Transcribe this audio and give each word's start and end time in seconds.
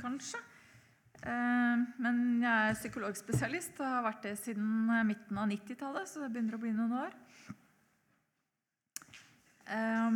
kanskje. 0.00 0.38
Eh, 1.22 1.76
Men 1.98 2.42
jeg 2.42 2.70
er 2.70 2.74
psykologspesialist 2.74 3.78
og 3.80 3.86
har 3.86 4.02
vært 4.02 4.22
det 4.22 4.38
siden 4.38 4.90
eh, 4.90 5.04
midten 5.06 5.38
av 5.38 5.48
90-tallet, 5.48 6.08
så 6.08 6.20
det 6.22 6.32
begynner 6.32 6.56
å 6.56 6.62
bli 6.62 6.72
noen 6.72 6.92
år. 6.92 7.12
Eh, 9.66 10.10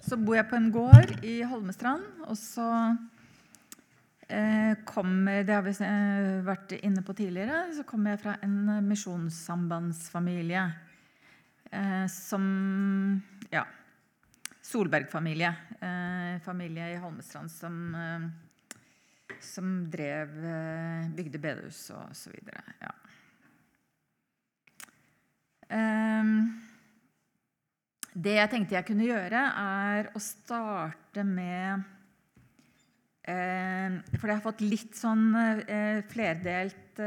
Så 0.00 0.16
bor 0.16 0.34
jeg 0.34 0.48
på 0.48 0.56
en 0.56 0.72
gård 0.72 1.24
i 1.24 1.42
Holmestrand, 1.42 2.24
og 2.26 2.36
så 2.36 2.96
kommer 4.86 5.42
Det 5.42 5.52
har 5.52 5.62
vi 5.66 5.72
vært 6.46 6.72
inne 6.86 7.02
på 7.02 7.12
tidligere. 7.18 7.74
Så 7.74 7.82
kommer 7.82 8.12
jeg 8.12 8.20
fra 8.22 8.36
en 8.46 8.86
misjonssambandsfamilie 8.86 10.62
som 12.06 13.22
Ja. 13.50 13.64
Solberg-familie. 14.70 15.50
Eh, 15.80 16.40
familie 16.44 16.92
i 16.92 16.98
Holmestrand 17.02 17.50
som, 17.50 17.94
eh, 17.94 18.66
som 19.40 19.90
drev 19.90 20.34
eh, 20.46 21.08
Bygde 21.16 21.40
bedehus 21.42 21.82
og 21.96 22.14
så 22.14 22.30
videre. 22.30 22.62
Ja. 22.82 22.92
Ehm, 25.74 26.34
det 28.14 28.36
jeg 28.36 28.50
tenkte 28.50 28.78
jeg 28.78 28.86
kunne 28.90 29.08
gjøre, 29.08 29.42
er 29.64 30.12
å 30.14 30.22
starte 30.22 31.24
med 31.26 31.88
For 33.22 34.26
jeg 34.26 34.32
har 34.32 34.42
fått 34.42 34.62
litt 34.64 34.96
sånn 34.98 35.28
flerdelt 36.10 36.98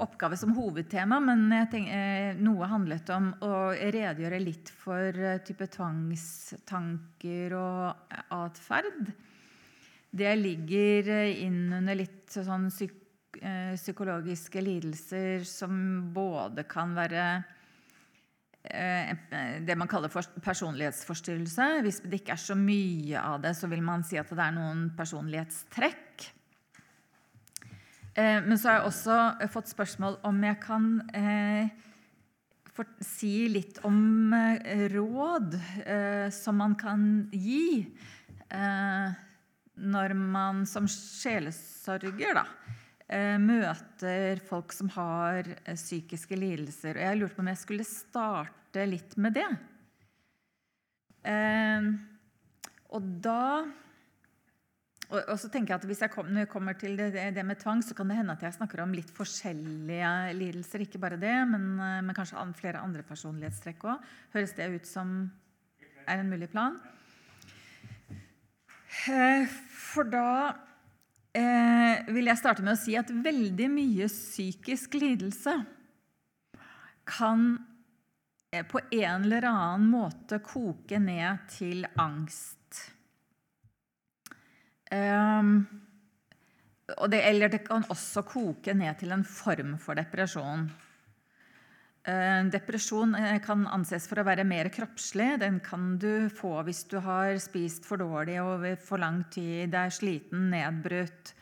oppgave 0.00 0.36
som 0.36 0.54
hovedtema, 0.56 1.20
men 1.22 1.44
jeg 1.54 1.68
tenk, 1.70 1.90
eh, 1.94 2.38
noe 2.40 2.66
handlet 2.66 3.10
om 3.14 3.28
å 3.46 3.70
redegjøre 3.76 4.40
litt 4.42 4.72
for 4.74 5.14
eh, 5.14 5.42
type 5.46 5.68
tvangstanker 5.70 7.54
og 7.54 8.16
atferd. 8.34 9.12
Det 10.10 10.32
ligger 10.36 11.08
eh, 11.14 11.44
inn 11.44 11.70
under 11.72 11.94
litt 11.98 12.34
sånn 12.34 12.66
psyk, 12.72 12.96
eh, 13.38 13.76
psykologiske 13.78 14.62
lidelser 14.64 15.46
som 15.46 16.10
både 16.14 16.64
kan 16.70 16.96
være 16.96 17.26
eh, 18.64 19.14
det 19.62 19.78
man 19.78 19.90
kaller 19.90 20.10
personlighetsforstyrrelse. 20.10 21.70
Hvis 21.86 22.02
det 22.02 22.24
ikke 22.24 22.34
er 22.34 22.42
så 22.42 22.58
mye 22.58 23.22
av 23.22 23.38
det, 23.44 23.54
så 23.58 23.70
vil 23.70 23.86
man 23.86 24.02
si 24.06 24.18
at 24.18 24.34
det 24.34 24.42
er 24.42 24.58
noen 24.58 24.88
personlighetstrekk. 24.98 26.30
Eh, 28.14 28.42
Men 28.42 28.58
så 28.58 28.68
har 28.68 28.80
jeg 28.80 28.88
også 28.90 29.50
fått 29.52 29.70
spørsmål 29.70 30.18
om 30.26 30.42
jeg 30.42 30.58
kan 30.64 30.90
eh, 31.14 31.70
si 33.04 33.48
litt 33.52 33.78
om 33.86 34.32
eh, 34.34 34.86
råd 34.90 35.54
eh, 35.84 36.28
som 36.34 36.58
man 36.58 36.74
kan 36.80 37.02
gi 37.30 37.84
eh, 38.50 39.18
når 39.80 40.14
man 40.16 40.64
som 40.68 40.88
sjelesørger 40.90 42.34
da, 42.40 42.44
eh, 43.06 43.36
møter 43.40 44.40
folk 44.48 44.74
som 44.74 44.90
har 44.96 45.46
eh, 45.46 45.76
psykiske 45.78 46.36
lidelser. 46.40 46.96
Og 46.96 47.04
jeg 47.04 47.20
lurte 47.20 47.38
på 47.38 47.44
om 47.44 47.52
jeg 47.52 47.62
skulle 47.62 47.86
starte 47.88 48.88
litt 48.88 49.14
med 49.20 49.38
det. 49.38 49.48
Eh, 51.30 51.92
og 52.90 53.14
da 53.22 53.44
og, 55.10 55.18
og 55.18 55.36
så 55.42 55.50
tenker 55.50 55.74
jeg 55.74 55.82
at 55.82 55.86
Hvis 55.90 56.02
jeg 56.04 56.12
kom, 56.12 56.28
når 56.30 56.44
jeg 56.44 56.50
kommer 56.52 56.76
til 56.78 56.94
det, 56.98 57.10
det, 57.34 57.44
med 57.46 57.58
tvang, 57.58 57.82
så 57.82 57.96
kan 57.98 58.10
det 58.10 58.20
hende 58.20 58.36
at 58.36 58.44
jeg 58.46 58.56
snakker 58.56 58.84
om 58.84 58.94
litt 58.94 59.10
forskjellige 59.14 60.14
lidelser. 60.38 60.86
Ikke 60.86 61.02
bare 61.02 61.18
det, 61.20 61.34
men, 61.50 61.66
eh, 61.82 61.98
men 62.06 62.16
kanskje 62.16 62.38
an, 62.38 62.54
flere 62.54 62.82
andre 62.82 63.02
personlighetstrekk 63.06 63.86
òg. 63.90 64.08
Høres 64.36 64.54
det 64.58 64.70
ut 64.70 64.88
som 64.88 65.14
er 66.06 66.22
en 66.22 66.30
mulig 66.30 66.50
plan? 66.52 66.78
Eh, 69.08 69.46
For 69.90 70.06
da 70.06 70.52
eh, 71.34 72.06
vil 72.10 72.30
jeg 72.30 72.38
starte 72.38 72.64
med 72.64 72.76
å 72.76 72.80
si 72.80 72.96
at 72.98 73.10
veldig 73.10 73.68
mye 73.72 74.06
psykisk 74.10 74.94
lidelse 75.00 75.56
kan 77.10 77.50
eh, 78.52 78.62
på 78.66 78.82
en 78.90 79.26
eller 79.26 79.48
annen 79.50 79.90
måte 79.90 80.40
koke 80.44 81.02
ned 81.02 81.46
til 81.56 81.86
angst. 81.98 82.59
Og 86.98 87.10
det, 87.12 87.20
eller 87.22 87.50
det 87.52 87.62
kan 87.66 87.84
også 87.92 88.24
koke 88.26 88.74
ned 88.74 88.98
til 88.98 89.14
en 89.14 89.24
form 89.26 89.76
for 89.78 89.98
depresjon. 89.98 90.64
Eh, 92.08 92.46
depresjon 92.48 93.12
eh, 93.18 93.36
kan 93.44 93.66
anses 93.68 94.06
for 94.08 94.22
å 94.22 94.26
være 94.26 94.46
mer 94.48 94.70
kroppslig. 94.72 95.34
Den 95.42 95.60
kan 95.64 95.98
du 96.00 96.30
få 96.32 96.62
hvis 96.66 96.86
du 96.88 96.96
har 97.04 97.36
spist 97.42 97.84
for 97.88 98.00
dårlig 98.00 98.38
over 98.42 98.78
for 98.80 99.02
lang 99.02 99.22
tid, 99.32 99.74
er 99.76 99.92
sliten, 99.92 100.48
nedbrutt. 100.54 101.34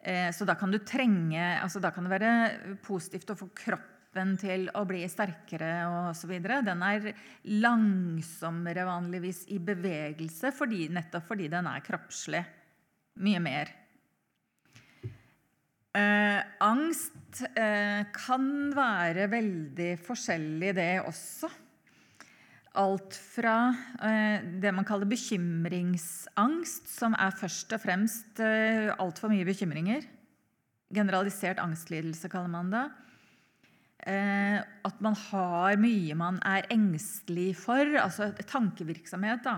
Eh, 0.00 0.30
så 0.32 0.48
da 0.48 0.56
kan 0.56 0.72
du 0.72 0.78
trenge 0.78 1.42
altså 1.60 1.80
Da 1.82 1.90
kan 1.90 2.06
det 2.06 2.14
være 2.14 2.78
positivt 2.86 3.32
å 3.32 3.38
få 3.38 3.50
kroppen 3.56 3.95
til 4.40 4.68
å 4.74 4.84
bli 4.88 5.02
sterkere 5.10 5.70
osv. 6.10 6.32
Den 6.40 6.84
er 6.86 7.10
langsommere 7.62 8.86
vanligvis 8.88 9.44
i 9.54 9.58
bevegelse 9.62 10.52
fordi, 10.56 10.86
nettopp 10.92 11.28
fordi 11.28 11.50
den 11.52 11.68
er 11.70 11.84
kroppslig. 11.84 12.44
Mye 13.22 13.42
mer. 13.42 13.72
Eh, 15.96 16.40
angst 16.60 17.40
eh, 17.56 18.02
kan 18.12 18.48
være 18.76 19.30
veldig 19.32 19.94
forskjellig, 20.04 20.74
det 20.76 20.90
også. 21.06 21.48
Alt 22.76 23.16
fra 23.16 23.70
eh, 24.04 24.44
det 24.60 24.72
man 24.76 24.84
kaller 24.84 25.08
bekymringsangst, 25.08 26.90
som 26.92 27.16
er 27.16 27.32
først 27.40 27.72
og 27.72 27.80
fremst 27.80 28.42
eh, 28.44 28.92
altfor 29.00 29.32
mye 29.32 29.46
bekymringer. 29.48 30.04
Generalisert 30.92 31.62
angstlidelse, 31.62 32.28
kaller 32.28 32.52
man 32.52 32.68
det. 32.74 32.84
Eh, 34.06 34.58
at 34.86 35.00
man 35.02 35.16
har 35.18 35.80
mye 35.82 36.14
man 36.14 36.36
er 36.46 36.68
engstelig 36.70 37.56
for, 37.58 37.96
altså 37.98 38.30
tankevirksomhet. 38.38 39.42
da. 39.42 39.56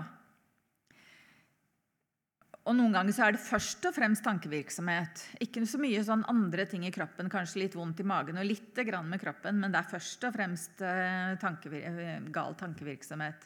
Og 2.65 2.73
Noen 2.77 2.95
ganger 2.95 3.13
så 3.13 3.27
er 3.27 3.35
det 3.35 3.43
først 3.43 3.85
og 3.85 3.93
fremst 3.93 4.25
tankevirksomhet. 4.25 5.21
Ikke 5.45 5.61
så 5.69 5.77
mye 5.81 6.01
sånn 6.05 6.25
andre 6.29 6.65
ting 6.69 6.87
i 6.87 6.93
kroppen, 6.93 7.29
kanskje 7.29 7.63
litt 7.63 7.77
vondt 7.77 8.01
i 8.01 8.07
magen 8.09 8.41
og 8.41 8.47
litt 8.49 8.81
grann 8.89 9.09
med 9.09 9.21
kroppen, 9.21 9.61
men 9.61 9.73
det 9.73 9.83
er 9.83 9.91
først 9.91 10.25
og 10.25 10.33
fremst 10.33 10.81
eh, 10.85 11.35
tankevir 11.41 11.85
eh, 11.91 12.15
gal 12.33 12.57
tankevirksomhet. 12.57 13.45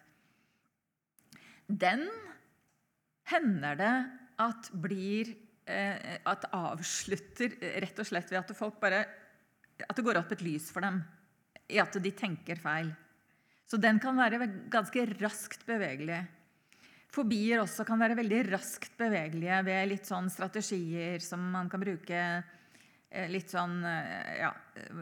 Den 1.67 2.07
hender 3.27 3.79
det 3.79 3.95
at 4.43 4.71
blir 4.83 5.39
At 5.63 6.43
avslutter 6.51 7.53
rett 7.79 7.99
og 8.01 8.07
slett 8.09 8.33
ved 8.33 8.41
at 8.41 8.49
folk 8.57 8.81
bare 8.81 9.05
At 9.81 9.97
det 9.97 10.05
går 10.05 10.19
opp 10.19 10.31
et 10.35 10.43
lys 10.45 10.69
for 10.73 10.85
dem 10.85 11.01
i 11.71 11.79
at 11.81 11.95
de 12.03 12.11
tenker 12.13 12.59
feil. 12.61 12.91
Så 13.65 13.79
den 13.81 13.99
kan 14.03 14.17
være 14.19 14.45
ganske 14.71 15.05
raskt 15.17 15.65
bevegelig. 15.65 16.19
Fobier 17.13 17.61
også 17.61 17.85
kan 17.85 18.01
være 18.01 18.17
veldig 18.17 18.41
raskt 18.51 18.95
bevegelige 18.97 19.59
ved 19.67 19.89
litt 19.91 20.09
sånn 20.09 20.31
strategier 20.33 21.21
som 21.21 21.43
man 21.53 21.69
kan 21.69 21.81
bruke 21.81 22.19
eh, 22.19 23.27
litt 23.29 23.53
sånn 23.53 23.83
eh, 23.85 24.39
ja, 24.39 24.49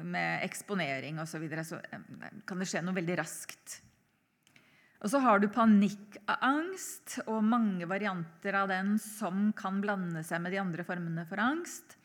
med 0.03 0.43
eksponering 0.45 1.21
osv. 1.23 1.37
Så, 1.37 1.41
videre, 1.43 1.63
så 1.67 1.79
eh, 1.79 2.03
kan 2.47 2.59
det 2.59 2.67
skje 2.67 2.83
noe 2.83 2.97
veldig 2.99 3.17
raskt. 3.21 3.77
Og 5.01 5.09
så 5.09 5.21
har 5.23 5.39
du 5.41 5.47
panikkangst 5.49 7.21
og 7.25 7.39
mange 7.47 7.87
varianter 7.89 8.59
av 8.59 8.69
den 8.69 8.97
som 9.01 9.49
kan 9.57 9.79
blande 9.81 10.21
seg 10.27 10.43
med 10.43 10.53
de 10.53 10.59
andre 10.61 10.85
formene 10.85 11.25
for 11.29 11.41
angst. 11.41 11.95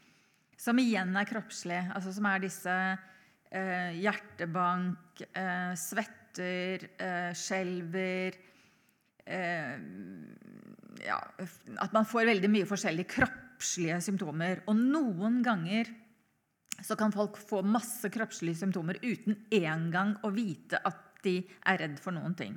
Som 0.56 0.81
igjen 0.81 1.12
er 1.17 1.28
kroppslig. 1.28 1.83
Altså 1.94 2.15
som 2.17 2.28
er 2.31 2.43
disse 2.43 2.75
eh, 3.50 3.97
hjertebank, 4.00 5.22
eh, 5.31 5.72
svetter, 5.78 6.87
eh, 7.00 7.31
skjelver 7.37 8.39
eh, 9.27 9.77
ja, 11.06 11.21
At 11.83 11.93
man 11.93 12.09
får 12.09 12.31
veldig 12.33 12.50
mye 12.53 12.69
forskjellige 12.69 13.12
kroppslige 13.17 14.00
symptomer. 14.05 14.64
Og 14.70 14.79
noen 14.81 15.43
ganger 15.44 15.93
så 16.85 16.97
kan 16.99 17.14
folk 17.14 17.38
få 17.41 17.62
masse 17.64 18.08
kroppslige 18.12 18.61
symptomer 18.61 18.99
uten 19.03 19.38
engang 19.55 20.17
å 20.25 20.32
vite 20.35 20.81
at 20.85 21.23
de 21.25 21.38
er 21.67 21.81
redd 21.81 22.00
for 22.03 22.14
noen 22.17 22.37
ting. 22.38 22.56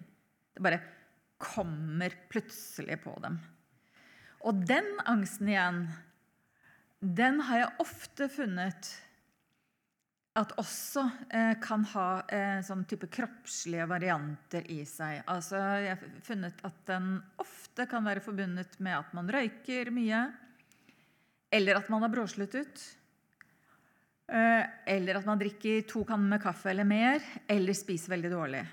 Det 0.54 0.63
bare 0.63 0.81
kommer 1.40 2.13
plutselig 2.31 3.00
på 3.04 3.13
dem. 3.24 3.38
Og 4.48 4.60
den 4.68 4.88
angsten 5.07 5.51
igjen, 5.51 5.81
den 7.00 7.40
har 7.48 7.63
jeg 7.63 7.78
ofte 7.84 8.28
funnet 8.31 8.90
at 10.40 10.51
også 10.62 11.04
eh, 11.34 11.56
kan 11.63 11.84
ha 11.94 12.07
eh, 12.31 12.60
sånn 12.63 12.86
type 12.88 13.10
kroppslige 13.12 13.88
varianter 13.90 14.68
i 14.72 14.84
seg. 14.88 15.24
Altså, 15.31 15.60
jeg 15.84 15.96
har 15.96 16.22
funnet 16.24 16.62
at 16.68 16.78
den 16.88 17.18
ofte 17.42 17.88
kan 17.90 18.06
være 18.06 18.24
forbundet 18.24 18.78
med 18.84 19.00
at 19.00 19.12
man 19.18 19.31
røyker 19.31 19.92
mye, 19.96 20.22
eller 21.50 21.80
at 21.80 21.90
man 21.92 22.06
har 22.06 22.13
bråsluttet, 22.13 22.84
eh, 24.30 24.63
eller 24.94 25.19
at 25.19 25.28
man 25.28 25.42
drikker 25.42 25.88
to 25.90 26.06
kanner 26.07 26.36
med 26.38 26.44
kaffe 26.44 26.72
eller 26.72 26.88
mer, 26.88 27.24
eller 27.50 27.75
spiser 27.75 28.13
veldig 28.13 28.34
dårlig. 28.36 28.63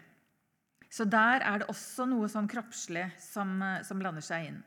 Så 0.92 1.06
der 1.08 1.42
er 1.42 1.62
det 1.62 1.70
også 1.72 2.06
noe 2.08 2.28
sånn 2.30 2.48
kroppslig 2.50 3.08
som, 3.22 3.56
eh, 3.62 3.82
som 3.86 3.98
blander 4.02 4.24
seg 4.24 4.50
inn. 4.52 4.62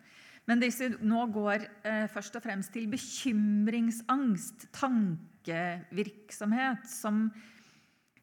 Men 0.50 0.58
disse 0.64 0.88
nå 1.06 1.28
går 1.30 1.62
eh, 1.86 2.08
først 2.10 2.40
og 2.40 2.42
fremst 2.42 2.72
til 2.74 2.88
bekymringsangst, 2.90 4.64
tankevirksomhet, 4.74 6.88
som, 6.90 7.30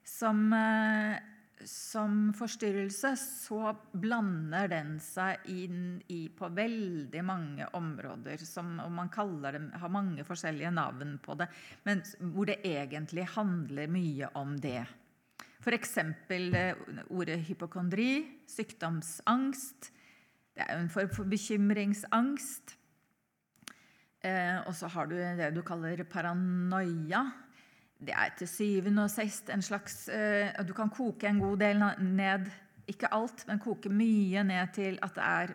som, 0.02 0.52
eh, 0.56 1.14
som 1.62 2.34
forstyrrelse, 2.34 3.14
så 3.20 3.76
blander 3.94 4.66
den 4.74 4.98
seg 4.98 5.38
inn 5.54 6.02
i 6.10 6.26
på 6.34 6.50
veldig 6.50 7.22
mange 7.22 7.62
områder. 7.78 8.42
Som, 8.42 8.82
og 8.82 8.90
man 8.90 9.06
dem, 9.46 9.70
har 9.78 9.94
mange 9.94 10.26
forskjellige 10.26 10.74
navn 10.74 11.22
på 11.22 11.38
det, 11.38 11.46
men 11.86 12.02
hvor 12.34 12.50
det 12.50 12.58
egentlig 12.66 13.22
handler 13.38 13.86
mye 13.86 14.34
om 14.34 14.58
det. 14.58 14.82
F.eks. 15.62 15.94
ordet 17.06 17.38
hypokondri, 17.46 18.42
sykdomsangst 18.50 19.94
det 20.56 20.64
er 20.64 20.78
en 20.80 20.88
form 20.88 21.10
for 21.12 21.28
bekymringsangst. 21.28 22.78
Eh, 24.24 24.56
og 24.64 24.72
så 24.74 24.88
har 24.88 25.06
du 25.10 25.16
det 25.16 25.54
du 25.54 25.62
kaller 25.62 26.04
paranoia. 26.08 27.32
Det 28.00 28.12
er 28.12 28.28
til 28.38 28.48
syvende 28.48 29.04
og 29.04 29.10
sist 29.12 29.50
en 29.52 29.62
slags 29.62 30.08
eh, 30.08 30.64
Du 30.68 30.72
kan 30.76 30.90
koke 30.92 31.28
en 31.28 31.40
god 31.40 31.56
del 31.60 31.78
ned, 32.00 32.50
ikke 32.88 33.12
alt, 33.12 33.44
men 33.48 33.58
koke 33.60 33.88
mye 33.92 34.44
ned 34.44 34.68
til 34.74 34.98
at 35.02 35.14
det 35.16 35.24
er 35.24 35.54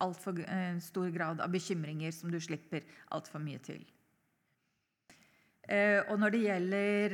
altfor 0.00 0.38
eh, 0.46 0.78
stor 0.82 1.10
grad 1.10 1.40
av 1.42 1.50
bekymringer 1.50 2.10
som 2.14 2.30
du 2.30 2.40
slipper 2.40 2.80
altfor 3.10 3.38
mye 3.42 3.58
til. 3.58 3.84
Eh, 5.68 6.00
og 6.08 6.18
når 6.20 6.30
det 6.30 6.40
gjelder 6.46 7.08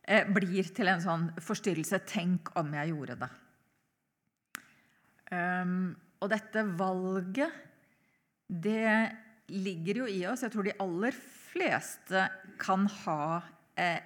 eh, 0.05 0.29
blir 0.29 0.69
til 0.77 0.93
en 0.93 1.01
sånn 1.01 1.27
forstyrrelse. 1.41 2.03
Tenk 2.05 2.53
om 2.61 2.77
jeg 2.77 2.93
gjorde 2.93 3.17
det. 3.25 3.31
Um, 5.31 5.75
og 6.21 6.33
dette 6.35 6.67
valget, 6.77 7.57
det 8.45 8.93
ligger 9.57 10.03
jo 10.03 10.13
i 10.13 10.25
oss. 10.29 10.45
Jeg 10.45 10.53
tror 10.53 10.69
de 10.69 10.79
aller 10.85 11.17
fleste 11.17 12.29
kan 12.61 12.85
ha 13.07 13.23
eh, 13.81 14.05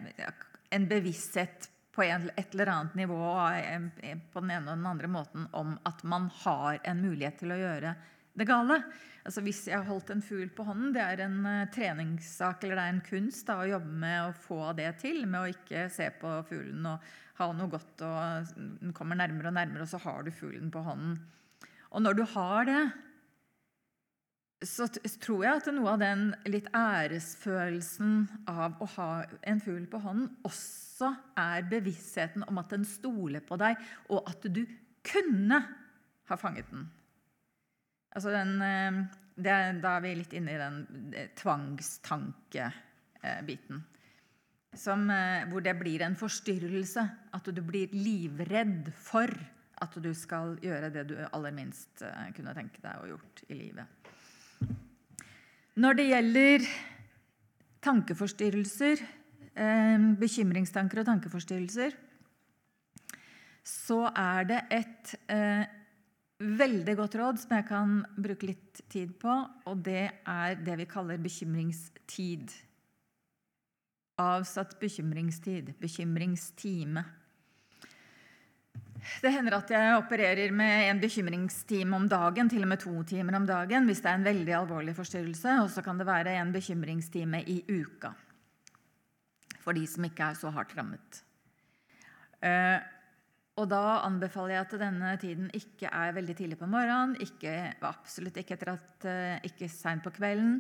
en 0.71 0.87
bevissthet 0.87 1.73
på 1.95 2.03
et 2.03 2.55
eller 2.55 2.71
annet 2.73 2.97
nivå 2.99 3.19
på 4.33 4.43
den 4.43 4.51
ene 4.51 4.73
og 4.73 4.79
den 4.79 4.91
andre 4.91 5.11
måten 5.11 5.49
om 5.55 5.77
at 5.87 6.03
man 6.03 6.27
har 6.43 6.81
en 6.83 7.03
mulighet 7.05 7.39
til 7.43 7.55
å 7.55 7.61
gjøre 7.61 7.95
det 8.35 8.47
gale. 8.49 8.81
Altså 9.25 9.41
Hvis 9.45 9.63
jeg 9.71 9.79
har 9.79 9.87
holdt 9.89 10.11
en 10.13 10.25
fugl 10.25 10.51
på 10.53 10.67
hånden, 10.67 10.93
det 10.93 11.01
er 11.01 11.23
en 11.25 11.39
uh, 11.47 11.69
treningssak 11.73 12.65
eller 12.65 12.77
det 12.77 12.85
er 12.85 12.95
en 12.97 13.05
kunst 13.07 13.47
da, 13.49 13.61
å 13.63 13.69
jobbe 13.71 14.01
med 14.03 14.19
å 14.27 14.35
få 14.37 14.75
det 14.77 14.91
til, 15.01 15.23
med 15.25 15.41
å 15.41 15.53
ikke 15.55 15.87
se 15.93 16.11
på 16.21 16.33
fuglen 16.51 16.91
og 16.91 17.07
ha 17.39 17.49
noe 17.57 17.71
godt, 17.73 18.03
og 18.07 18.53
den 18.59 18.93
kommer 18.95 19.19
nærmere 19.19 19.51
og 19.51 19.57
nærmere, 19.57 19.87
og 19.87 19.91
så 19.91 19.99
har 20.05 20.23
du 20.23 20.31
fuglen 20.35 20.69
på 20.71 20.83
hånden. 20.87 21.17
Og 21.95 22.05
når 22.05 22.19
du 22.19 22.25
har 22.35 22.69
det, 22.69 22.83
så 24.65 24.89
tror 25.21 25.45
jeg 25.45 25.61
at 25.61 25.71
noe 25.75 25.95
av 25.95 26.03
den 26.03 26.27
litt 26.49 26.71
æresfølelsen 26.75 28.25
av 28.51 28.81
å 28.83 28.89
ha 28.97 29.11
en 29.47 29.63
fugl 29.63 29.87
på 29.91 30.01
hånden 30.03 30.31
også 30.47 31.11
er 31.41 31.67
bevisstheten 31.71 32.47
om 32.49 32.59
at 32.63 32.73
den 32.73 32.87
stoler 32.89 33.45
på 33.45 33.59
deg, 33.61 33.79
og 34.09 34.31
at 34.31 34.47
du 34.49 34.63
kunne 35.05 35.61
ha 36.29 36.39
fanget 36.41 36.71
den. 36.73 36.87
Altså 38.15 38.31
den, 38.31 38.63
eh, 38.63 38.93
det, 39.35 39.83
da 39.83 39.97
er 39.97 40.01
vi 40.05 40.15
litt 40.21 40.33
inne 40.39 40.53
i 40.55 40.61
den 40.61 40.77
eh, 41.15 41.29
tvangstankebiten. 41.39 43.83
Som, 44.75 45.11
eh, 45.11 45.49
hvor 45.51 45.61
det 45.63 45.79
blir 45.79 46.03
en 46.03 46.17
forstyrrelse. 46.19 47.09
At 47.35 47.45
du 47.51 47.63
blir 47.63 47.89
livredd 47.95 48.93
for 48.95 49.27
at 49.83 49.95
du 49.99 50.15
skal 50.15 50.59
gjøre 50.63 50.91
det 50.95 51.05
du 51.11 51.17
aller 51.27 51.51
minst 51.53 52.03
kunne 52.37 52.55
tenke 52.55 52.81
deg 52.81 53.01
å 53.03 53.07
gjort 53.11 53.43
i 53.51 53.55
livet. 53.59 53.87
Når 55.75 55.97
det 55.99 56.05
gjelder 56.07 56.67
tankeforstyrrelser, 57.83 59.01
eh, 59.59 60.05
bekymringstanker 60.21 61.01
og 61.03 61.07
tankeforstyrrelser, 61.09 61.97
så 63.65 64.05
er 64.15 64.45
det 64.47 64.61
et 64.71 65.15
eh, 65.33 65.65
veldig 66.39 66.95
godt 66.99 67.17
råd 67.19 67.41
som 67.43 67.57
jeg 67.57 67.67
kan 67.67 67.97
bruke 68.15 68.53
litt 68.53 68.85
tid 68.93 69.17
på, 69.19 69.35
og 69.67 69.83
det 69.83 70.11
er 70.23 70.55
det 70.63 70.79
vi 70.79 70.87
kaller 70.91 71.19
bekymringstid. 71.19 72.55
Avsatt 74.23 74.79
bekymringstid. 74.79 75.75
Bekymringstime. 75.81 77.03
Det 79.23 79.33
hender 79.33 79.59
at 79.59 79.71
jeg 79.73 79.97
opererer 79.99 80.53
med 80.55 80.89
en 80.89 81.01
bekymringstime 81.03 81.97
om 81.97 82.09
dagen, 82.09 82.49
til 82.51 82.65
og 82.65 82.71
med 82.71 82.81
to 82.83 83.03
timer 83.09 83.37
om 83.39 83.47
dagen, 83.49 83.89
hvis 83.89 84.01
det 84.05 84.11
er 84.11 84.21
en 84.21 84.29
veldig 84.29 84.55
alvorlig 84.61 84.97
forstyrrelse. 84.97 85.59
Og 85.65 85.71
så 85.71 85.85
kan 85.85 86.01
det 86.01 86.09
være 86.09 86.37
en 86.41 86.53
bekymringstime 86.55 87.43
i 87.45 87.63
uka 87.69 88.15
for 89.65 89.77
de 89.77 89.87
som 89.89 90.05
ikke 90.05 90.29
er 90.29 90.37
så 90.37 90.51
hardt 90.53 90.75
rammet. 90.77 91.23
Eh, 92.45 92.81
og 93.55 93.69
da 93.71 94.01
anbefaler 94.05 94.57
jeg 94.57 94.65
at 94.67 94.75
denne 94.83 95.13
tiden 95.23 95.51
ikke 95.57 95.89
er 95.89 96.15
veldig 96.17 96.35
tidlig 96.37 96.59
på 96.61 96.69
morgenen, 96.69 97.15
ikke, 97.23 97.73
absolutt 97.87 98.41
ikke 98.43 98.59
eh, 99.09 99.39
ikke 99.47 99.71
seint 99.71 100.05
på 100.05 100.13
kvelden. 100.17 100.59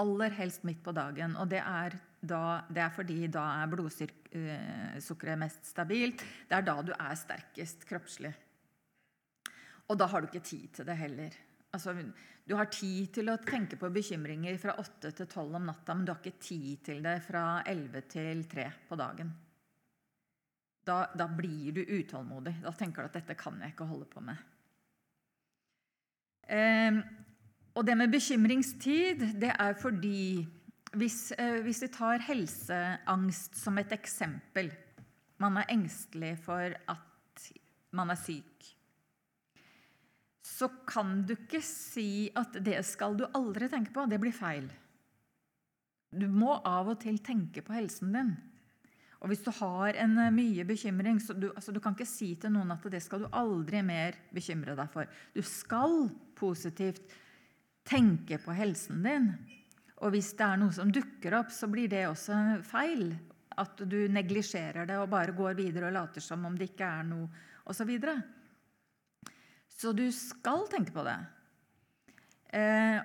Aller 0.00 0.32
helst 0.38 0.64
midt 0.64 0.80
på 0.84 0.94
dagen. 0.96 1.34
Og 1.36 1.50
det 1.50 1.60
er 1.60 1.98
da, 2.20 2.62
det 2.68 2.82
er 2.84 2.92
fordi 2.92 3.26
da 3.32 3.42
er 3.62 3.70
blodsukkeret 3.72 5.32
eh, 5.32 5.40
mest 5.40 5.70
stabilt. 5.72 6.24
Det 6.48 6.58
er 6.58 6.66
da 6.66 6.76
du 6.84 6.92
er 6.92 7.14
sterkest 7.16 7.86
kroppslig. 7.88 8.32
Og 9.90 9.98
da 9.98 10.06
har 10.06 10.20
du 10.20 10.28
ikke 10.28 10.44
tid 10.44 10.68
til 10.76 10.86
det 10.86 10.98
heller. 11.00 11.38
Altså, 11.72 11.94
du 12.46 12.56
har 12.58 12.68
tid 12.70 13.08
til 13.14 13.30
å 13.30 13.38
tenke 13.42 13.78
på 13.80 13.90
bekymringer 13.94 14.58
fra 14.60 14.76
8 14.82 15.12
til 15.16 15.26
12 15.26 15.56
om 15.58 15.70
natta, 15.70 15.94
men 15.94 16.04
du 16.06 16.12
har 16.12 16.20
ikke 16.20 16.42
tid 16.44 16.84
til 16.90 17.00
det 17.04 17.16
fra 17.24 17.62
11 17.66 18.04
til 18.10 18.44
3 18.50 18.66
på 18.88 18.98
dagen. 19.00 19.32
Da, 20.86 21.02
da 21.14 21.26
blir 21.28 21.72
du 21.76 21.82
utålmodig. 21.84 22.56
Da 22.64 22.72
tenker 22.76 23.02
du 23.02 23.10
at 23.10 23.18
'dette 23.18 23.36
kan 23.38 23.60
jeg 23.60 23.72
ikke 23.74 23.88
holde 23.88 24.08
på 24.10 24.20
med'. 24.20 24.46
Eh, 26.50 27.00
og 27.74 27.86
det 27.86 27.96
med 27.96 28.10
bekymringstid, 28.10 29.40
det 29.40 29.52
er 29.54 29.74
fordi 29.78 30.46
hvis, 30.98 31.32
eh, 31.38 31.60
hvis, 31.62 31.82
vi 31.84 31.88
tar 31.94 32.22
helseangst 32.26 33.56
som 33.56 33.78
et 33.78 33.92
eksempel 33.94 34.72
Man 35.40 35.56
er 35.56 35.70
engstelig 35.72 36.34
for 36.44 36.74
at 36.92 37.44
man 37.96 38.10
er 38.12 38.18
syk. 38.20 38.66
Så 40.44 40.68
kan 40.84 41.22
du 41.24 41.32
ikke 41.32 41.62
si 41.64 42.28
at 42.36 42.58
det 42.60 42.82
skal 42.84 43.16
du 43.16 43.24
aldri 43.32 43.70
tenke 43.72 43.94
på. 43.94 44.04
Det 44.04 44.18
blir 44.20 44.36
feil. 44.36 44.66
Du 46.12 46.26
må 46.28 46.58
av 46.66 46.90
og 46.92 47.00
til 47.00 47.16
tenke 47.24 47.64
på 47.64 47.72
helsen 47.72 48.12
din. 48.12 48.34
Og 49.20 49.30
hvis 49.30 49.42
du 49.44 49.50
har 49.60 49.96
en 50.00 50.16
eh, 50.18 50.32
mye 50.32 50.64
bekymring 50.68 51.20
så 51.20 51.36
du, 51.36 51.50
altså 51.54 51.72
du 51.72 51.80
kan 51.80 51.96
ikke 51.96 52.08
si 52.08 52.34
til 52.40 52.52
noen 52.54 52.72
at 52.72 52.84
det 52.92 53.02
skal 53.04 53.24
du 53.24 53.30
aldri 53.36 53.82
mer 53.84 54.16
bekymre 54.34 54.76
deg 54.76 54.92
for. 54.92 55.08
Du 55.32 55.40
skal 55.44 56.08
positivt 56.36 57.16
tenke 57.88 58.40
på 58.40 58.54
helsen 58.56 59.04
din. 59.04 59.32
Og 60.00 60.14
hvis 60.14 60.32
det 60.38 60.46
er 60.46 60.60
noe 60.60 60.72
som 60.72 60.92
dukker 60.92 61.36
opp, 61.36 61.52
så 61.52 61.68
blir 61.68 61.90
det 61.92 62.06
også 62.08 62.36
feil. 62.66 63.12
At 63.60 63.82
du 63.84 63.98
neglisjerer 64.08 64.88
det 64.88 64.96
og 65.00 65.10
bare 65.12 65.36
går 65.36 65.58
videre 65.58 65.90
og 65.90 65.96
later 65.98 66.24
som 66.24 66.46
om 66.48 66.56
det 66.56 66.70
ikke 66.70 66.88
er 66.88 67.08
noe, 67.08 67.28
osv. 67.66 67.82
Så, 67.82 67.86
videre. 67.86 68.16
så 69.68 69.92
du 69.94 70.06
skal 70.14 70.64
tenke 70.72 70.94
på 70.94 71.04
det. 71.06 71.18
Eh, 72.56 72.98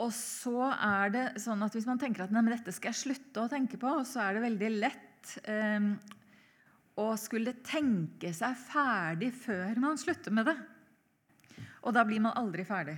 og 0.00 0.10
så 0.16 0.70
er 0.70 1.12
det 1.12 1.24
sånn 1.42 1.62
at 1.66 1.74
hvis 1.76 1.86
man 1.88 2.00
tenker 2.00 2.24
at 2.24 2.32
dette 2.32 2.72
skal 2.72 2.92
jeg 2.92 3.02
slutte 3.02 3.42
å 3.42 3.50
tenke 3.50 3.78
på, 3.80 3.90
så 4.08 4.24
er 4.24 4.38
det 4.38 4.46
veldig 4.46 4.70
lett 4.78 5.34
eh, 5.44 5.90
å 7.02 7.08
skulle 7.20 7.58
tenke 7.66 8.32
seg 8.36 8.56
ferdig 8.70 9.32
før 9.34 9.82
man 9.82 10.00
slutter 10.00 10.34
med 10.34 10.48
det. 10.48 10.56
Og 11.82 11.94
da 11.96 12.06
blir 12.06 12.22
man 12.22 12.38
aldri 12.38 12.64
ferdig. 12.66 12.96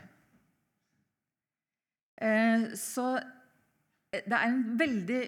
Eh, 2.20 2.70
så 2.78 3.16
eh, 3.18 4.22
det 4.22 4.36
er 4.36 4.46
en 4.48 4.62
veldig 4.78 5.22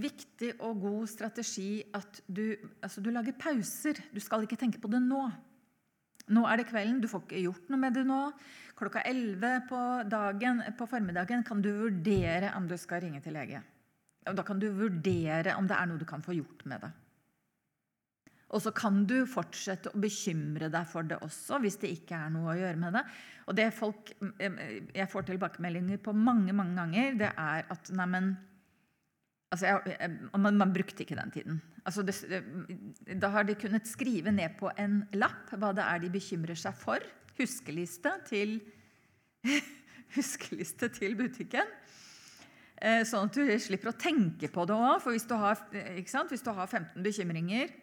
viktig 0.00 0.52
og 0.66 0.82
god 0.82 1.06
strategi 1.08 1.80
at 1.96 2.20
du, 2.28 2.52
altså 2.82 3.02
du 3.02 3.10
lager 3.10 3.36
pauser. 3.38 4.02
Du 4.12 4.20
skal 4.22 4.44
ikke 4.44 4.58
tenke 4.60 4.80
på 4.82 4.90
det 4.92 5.00
nå. 5.02 5.24
Nå 6.30 6.44
er 6.46 6.60
det 6.60 6.68
kvelden, 6.68 7.00
du 7.02 7.08
får 7.10 7.24
ikke 7.24 7.42
gjort 7.42 7.70
noe 7.72 7.82
med 7.82 7.96
det 7.96 8.04
nå. 8.06 8.20
Klokka 8.78 9.02
11 9.08 9.66
på, 9.68 9.80
dagen, 10.10 10.62
på 10.78 10.86
formiddagen 10.86 11.42
kan 11.46 11.62
du 11.64 11.72
vurdere 11.74 12.52
om 12.56 12.68
du 12.70 12.76
skal 12.78 13.02
ringe 13.02 13.22
til 13.24 13.34
lege. 13.34 13.62
Da 14.20 14.44
kan 14.46 14.60
du 14.60 14.68
vurdere 14.76 15.56
om 15.58 15.66
det 15.66 15.76
er 15.76 15.88
noe 15.90 15.98
du 15.98 16.06
kan 16.06 16.22
få 16.22 16.36
gjort 16.36 16.62
med 16.70 16.84
det. 16.84 16.92
Og 18.50 18.62
så 18.64 18.72
kan 18.74 19.04
du 19.06 19.22
fortsette 19.30 19.92
å 19.92 20.00
bekymre 20.02 20.70
deg 20.72 20.86
for 20.90 21.06
det 21.06 21.20
også, 21.22 21.60
hvis 21.62 21.78
det 21.82 21.92
ikke 21.94 22.18
er 22.18 22.32
noe 22.34 22.50
å 22.50 22.58
gjøre 22.58 22.80
med 22.82 22.96
det. 22.98 23.04
Og 23.46 23.56
det 23.58 23.70
folk, 23.74 24.12
Jeg 24.40 25.08
får 25.10 25.26
tilbakemeldinger 25.28 25.98
på 26.02 26.12
mange 26.12 26.52
mange 26.52 26.74
ganger, 26.78 27.18
det 27.18 27.30
er 27.30 27.66
at 27.70 27.90
neimen 27.94 28.34
altså 29.50 29.66
jeg, 29.66 30.10
man, 30.38 30.58
man, 30.58 30.72
brukte 30.72 31.02
ikke 31.02 31.18
den 31.18 31.30
tiden. 31.34 31.62
Altså 31.84 32.02
det, 32.06 32.14
da 33.18 33.30
har 33.34 33.46
de 33.46 33.56
kunnet 33.58 33.88
skrive 33.88 34.30
ned 34.34 34.54
på 34.58 34.70
en 34.78 35.02
lapp 35.18 35.50
hva 35.56 35.72
det 35.74 35.86
er 35.86 36.02
de 36.02 36.12
bekymrer 36.14 36.58
seg 36.58 36.76
for. 36.78 37.02
Huskeliste 37.38 38.12
til, 38.28 38.58
huskeliste 40.16 40.90
til 40.94 41.16
butikken. 41.18 41.66
Eh, 42.80 43.02
sånn 43.04 43.28
at 43.28 43.36
du 43.36 43.50
slipper 43.60 43.90
å 43.90 43.98
tenke 43.98 44.50
på 44.52 44.66
det 44.68 44.76
òg. 44.76 44.98
For 45.02 45.14
hvis 45.14 45.26
du, 45.28 45.34
har, 45.38 45.58
hvis 45.70 46.46
du 46.46 46.52
har 46.54 46.66
15 46.66 47.02
bekymringer 47.04 47.74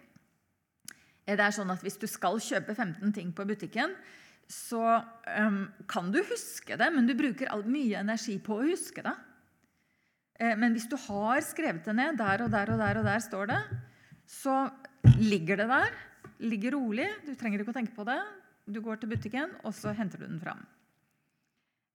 det 1.36 1.44
er 1.44 1.56
sånn 1.56 1.74
at 1.74 1.84
Hvis 1.84 2.00
du 2.00 2.08
skal 2.08 2.40
kjøpe 2.40 2.76
15 2.76 3.12
ting 3.16 3.34
på 3.36 3.46
butikken, 3.48 3.96
så 4.48 5.02
um, 5.36 5.66
kan 5.92 6.12
du 6.14 6.22
huske 6.24 6.78
det, 6.80 6.88
men 6.96 7.08
du 7.08 7.12
bruker 7.20 7.52
mye 7.68 8.00
energi 8.00 8.38
på 8.40 8.56
å 8.56 8.68
huske 8.70 9.04
det. 9.04 9.16
Eh, 10.40 10.56
men 10.56 10.76
hvis 10.76 10.88
du 10.88 10.96
har 11.08 11.42
skrevet 11.44 11.84
det 11.84 11.96
ned, 11.98 12.20
der 12.20 12.46
og 12.46 12.54
der 12.54 12.72
og 12.72 12.80
der, 12.80 13.02
og 13.02 13.08
der 13.10 13.24
står 13.24 13.52
det, 13.52 13.60
så 14.28 14.70
ligger 15.20 15.60
det 15.60 15.68
der. 15.72 15.98
Ligger 16.48 16.78
rolig. 16.78 17.10
Du 17.26 17.34
trenger 17.36 17.64
ikke 17.64 17.74
å 17.74 17.80
tenke 17.80 17.96
på 17.98 18.06
det. 18.08 18.20
Du 18.68 18.80
går 18.84 19.02
til 19.02 19.12
butikken, 19.12 19.56
og 19.66 19.76
så 19.76 19.92
henter 19.98 20.22
du 20.22 20.28
den 20.28 20.40
fram. 20.40 20.64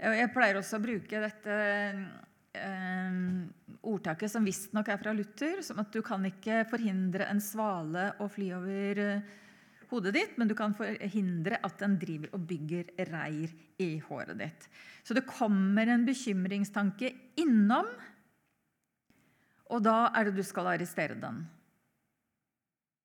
Jeg 0.03 0.33
pleier 0.35 0.59
også 0.59 0.81
å 0.81 0.83
bruke 0.83 1.21
dette 1.23 1.57
eh, 1.57 2.05
ordtaket 2.53 4.31
som 4.31 4.45
visstnok 4.45 4.91
er 4.93 5.01
fra 5.01 5.15
Luther, 5.17 5.63
som 5.65 5.81
at 5.81 5.93
du 5.95 6.03
kan 6.05 6.25
ikke 6.29 6.63
forhindre 6.71 7.29
en 7.31 7.41
svale 7.41 8.11
å 8.21 8.29
fly 8.31 8.51
over 8.59 9.01
eh, 9.01 9.31
hodet 9.93 10.15
ditt, 10.17 10.37
men 10.41 10.51
du 10.51 10.55
kan 10.57 10.75
forhindre 10.77 11.61
at 11.65 11.79
den 11.81 11.97
driver 12.01 12.33
og 12.37 12.45
bygger 12.49 12.93
reir 13.09 13.53
i 13.81 13.97
håret 14.05 14.39
ditt. 14.41 14.69
Så 15.05 15.17
det 15.17 15.27
kommer 15.29 15.89
en 15.89 16.07
bekymringstanke 16.09 17.13
innom, 17.41 17.89
og 19.73 19.81
da 19.85 20.11
er 20.13 20.29
det 20.29 20.37
du 20.37 20.45
skal 20.45 20.69
arrestere 20.75 21.17
den. 21.17 21.43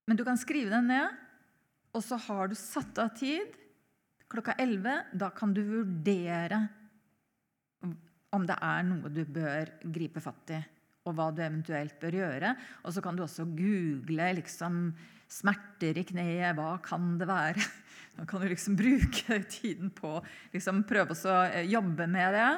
Men 0.08 0.20
du 0.20 0.24
kan 0.28 0.40
skrive 0.40 0.72
den 0.72 0.92
ned, 0.92 1.16
og 1.96 2.04
så 2.04 2.20
har 2.28 2.52
du 2.52 2.56
satt 2.60 3.00
av 3.00 3.14
tid 3.16 3.56
klokka 4.32 4.58
11. 4.60 5.16
Da 5.16 5.32
kan 5.36 5.54
du 5.56 5.64
vurdere 5.64 6.66
om 8.36 8.48
det 8.48 8.58
er 8.64 8.88
noe 8.88 9.12
du 9.14 9.24
bør 9.24 9.70
gripe 9.94 10.22
fatt 10.24 10.56
i, 10.56 10.60
og 11.08 11.16
hva 11.16 11.30
du 11.32 11.44
eventuelt 11.44 11.96
bør 12.02 12.20
gjøre. 12.20 12.54
Og 12.84 12.96
så 12.96 13.04
kan 13.04 13.16
du 13.16 13.24
også 13.24 13.48
google 13.56 14.32
liksom, 14.42 14.90
smerter 15.32 16.02
i 16.02 16.06
kneet. 16.08 16.58
Hva 16.58 16.76
kan 16.84 17.16
det 17.20 17.30
være? 17.30 17.64
Nå 18.18 18.26
kan 18.28 18.44
du 18.44 18.50
liksom 18.52 18.78
bruke 18.80 19.42
tiden 19.58 19.94
på 19.96 20.18
liksom 20.56 20.84
prøve 20.90 21.16
å 21.16 21.40
eh, 21.48 21.68
jobbe 21.70 22.10
med 22.12 22.36
det. 22.36 22.52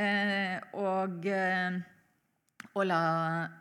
Eh, 0.00 0.56
og, 0.78 1.26
eh, 1.26 1.80
og 2.70 2.84
la, 2.86 3.00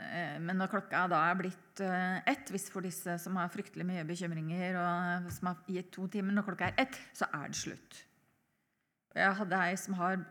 eh, 0.06 0.36
men 0.38 0.60
når 0.62 0.72
klokka 0.76 1.08
da 1.10 1.24
er 1.32 1.40
blitt 1.40 1.82
eh, 1.84 2.20
ett, 2.30 2.52
hvis 2.54 2.70
for 2.72 2.86
disse 2.86 3.18
som 3.20 3.40
har 3.42 3.50
fryktelig 3.52 3.88
mye 3.90 4.06
bekymringer, 4.08 4.78
og 4.78 5.32
som 5.34 5.52
har 5.52 5.64
gitt 5.74 5.90
to 5.96 6.06
timer, 6.14 6.38
når 6.38 6.52
klokka 6.52 6.70
er 6.70 6.86
ett, 6.86 7.02
så 7.18 7.28
er 7.34 7.50
det 7.50 7.60
slutt. 7.60 8.04
Jeg 9.18 9.38
hadde 9.42 9.64
ei 9.66 9.74
som 9.82 9.98
har 9.98 10.22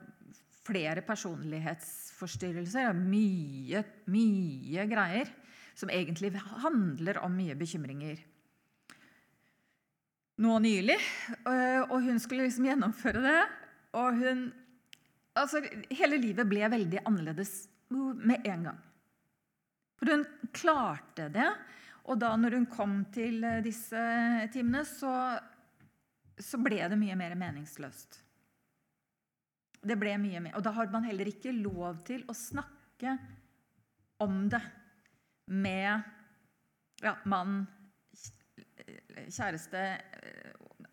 flere 0.69 1.03
personlighetsforstyrrelser. 1.07 2.93
Mye, 2.97 3.83
mye 4.13 4.87
greier 4.91 5.33
som 5.79 5.93
egentlig 5.95 6.33
handler 6.65 7.21
om 7.25 7.37
mye 7.39 7.57
bekymringer. 7.59 8.21
Nå 10.39 10.59
nylig. 10.63 10.99
Eh, 11.49 11.83
og 11.89 12.03
hun 12.05 12.21
skulle 12.23 12.47
liksom 12.47 12.69
gjennomføre 12.71 13.25
det. 13.25 13.43
Og 13.99 14.25
hun 14.25 14.49
Altså, 15.39 15.61
hele 15.95 16.17
livet 16.19 16.49
ble 16.51 16.67
veldig 16.67 16.99
annerledes 17.07 17.69
med 17.95 18.43
en 18.43 18.65
gang. 18.67 18.79
For 20.01 20.11
hun 20.11 20.25
klarte 20.51 21.29
det. 21.31 21.47
Og 22.11 22.19
da 22.19 22.33
når 22.35 22.57
hun 22.57 22.67
kom 22.73 22.97
til 23.15 23.45
disse 23.63 24.01
timene, 24.51 24.83
så, 24.83 25.13
så 26.43 26.59
ble 26.59 26.81
det 26.91 26.99
mye 26.99 27.15
mer 27.21 27.37
meningsløst. 27.39 28.19
Det 29.88 29.97
ble 30.00 30.14
mye 30.21 30.42
mer. 30.45 30.57
Og 30.59 30.64
da 30.64 30.75
har 30.76 30.90
man 30.92 31.07
heller 31.09 31.30
ikke 31.30 31.54
lov 31.57 32.02
til 32.09 32.25
å 32.28 32.37
snakke 32.37 33.16
om 34.25 34.47
det 34.50 34.61
med 35.49 36.02
ja, 37.04 37.14
mann, 37.30 37.62
kjæreste, 39.28 39.83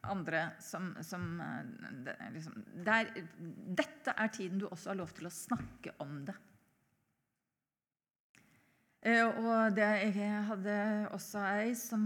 andre 0.05 0.41
som, 0.61 0.91
som 1.01 1.23
liksom, 2.33 2.59
der, 2.85 3.09
Dette 3.77 4.13
er 4.13 4.33
tiden 4.33 4.61
du 4.61 4.67
også 4.69 4.91
har 4.91 4.99
lov 4.99 5.15
til 5.17 5.29
å 5.29 5.33
snakke 5.33 5.95
om 6.05 6.19
det. 6.27 6.35
Eh, 9.05 9.21
og 9.21 9.75
det, 9.77 9.87
jeg 10.17 10.43
hadde 10.49 10.75
også 11.13 11.41
ei, 11.45 11.73
som, 11.77 12.05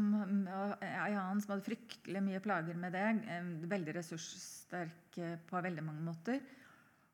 ei 0.84 1.12
som 1.16 1.54
hadde 1.54 1.68
fryktelig 1.68 2.24
mye 2.26 2.42
plager 2.44 2.80
med 2.80 2.96
det. 2.96 3.06
Veldig 3.72 3.96
ressurssterk 4.00 5.22
på 5.48 5.64
veldig 5.68 5.86
mange 5.86 6.08
måter. 6.08 6.42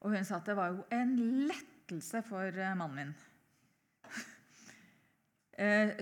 Og 0.05 0.13
hun 0.13 0.25
sa 0.27 0.37
at 0.37 0.49
det 0.49 0.55
var 0.57 0.73
jo 0.73 0.83
en 0.93 1.15
lettelse 1.49 2.21
for 2.27 2.45
eh, 2.53 2.77
mannen 2.77 3.11
min. 3.11 3.15
Eh, 5.55 6.01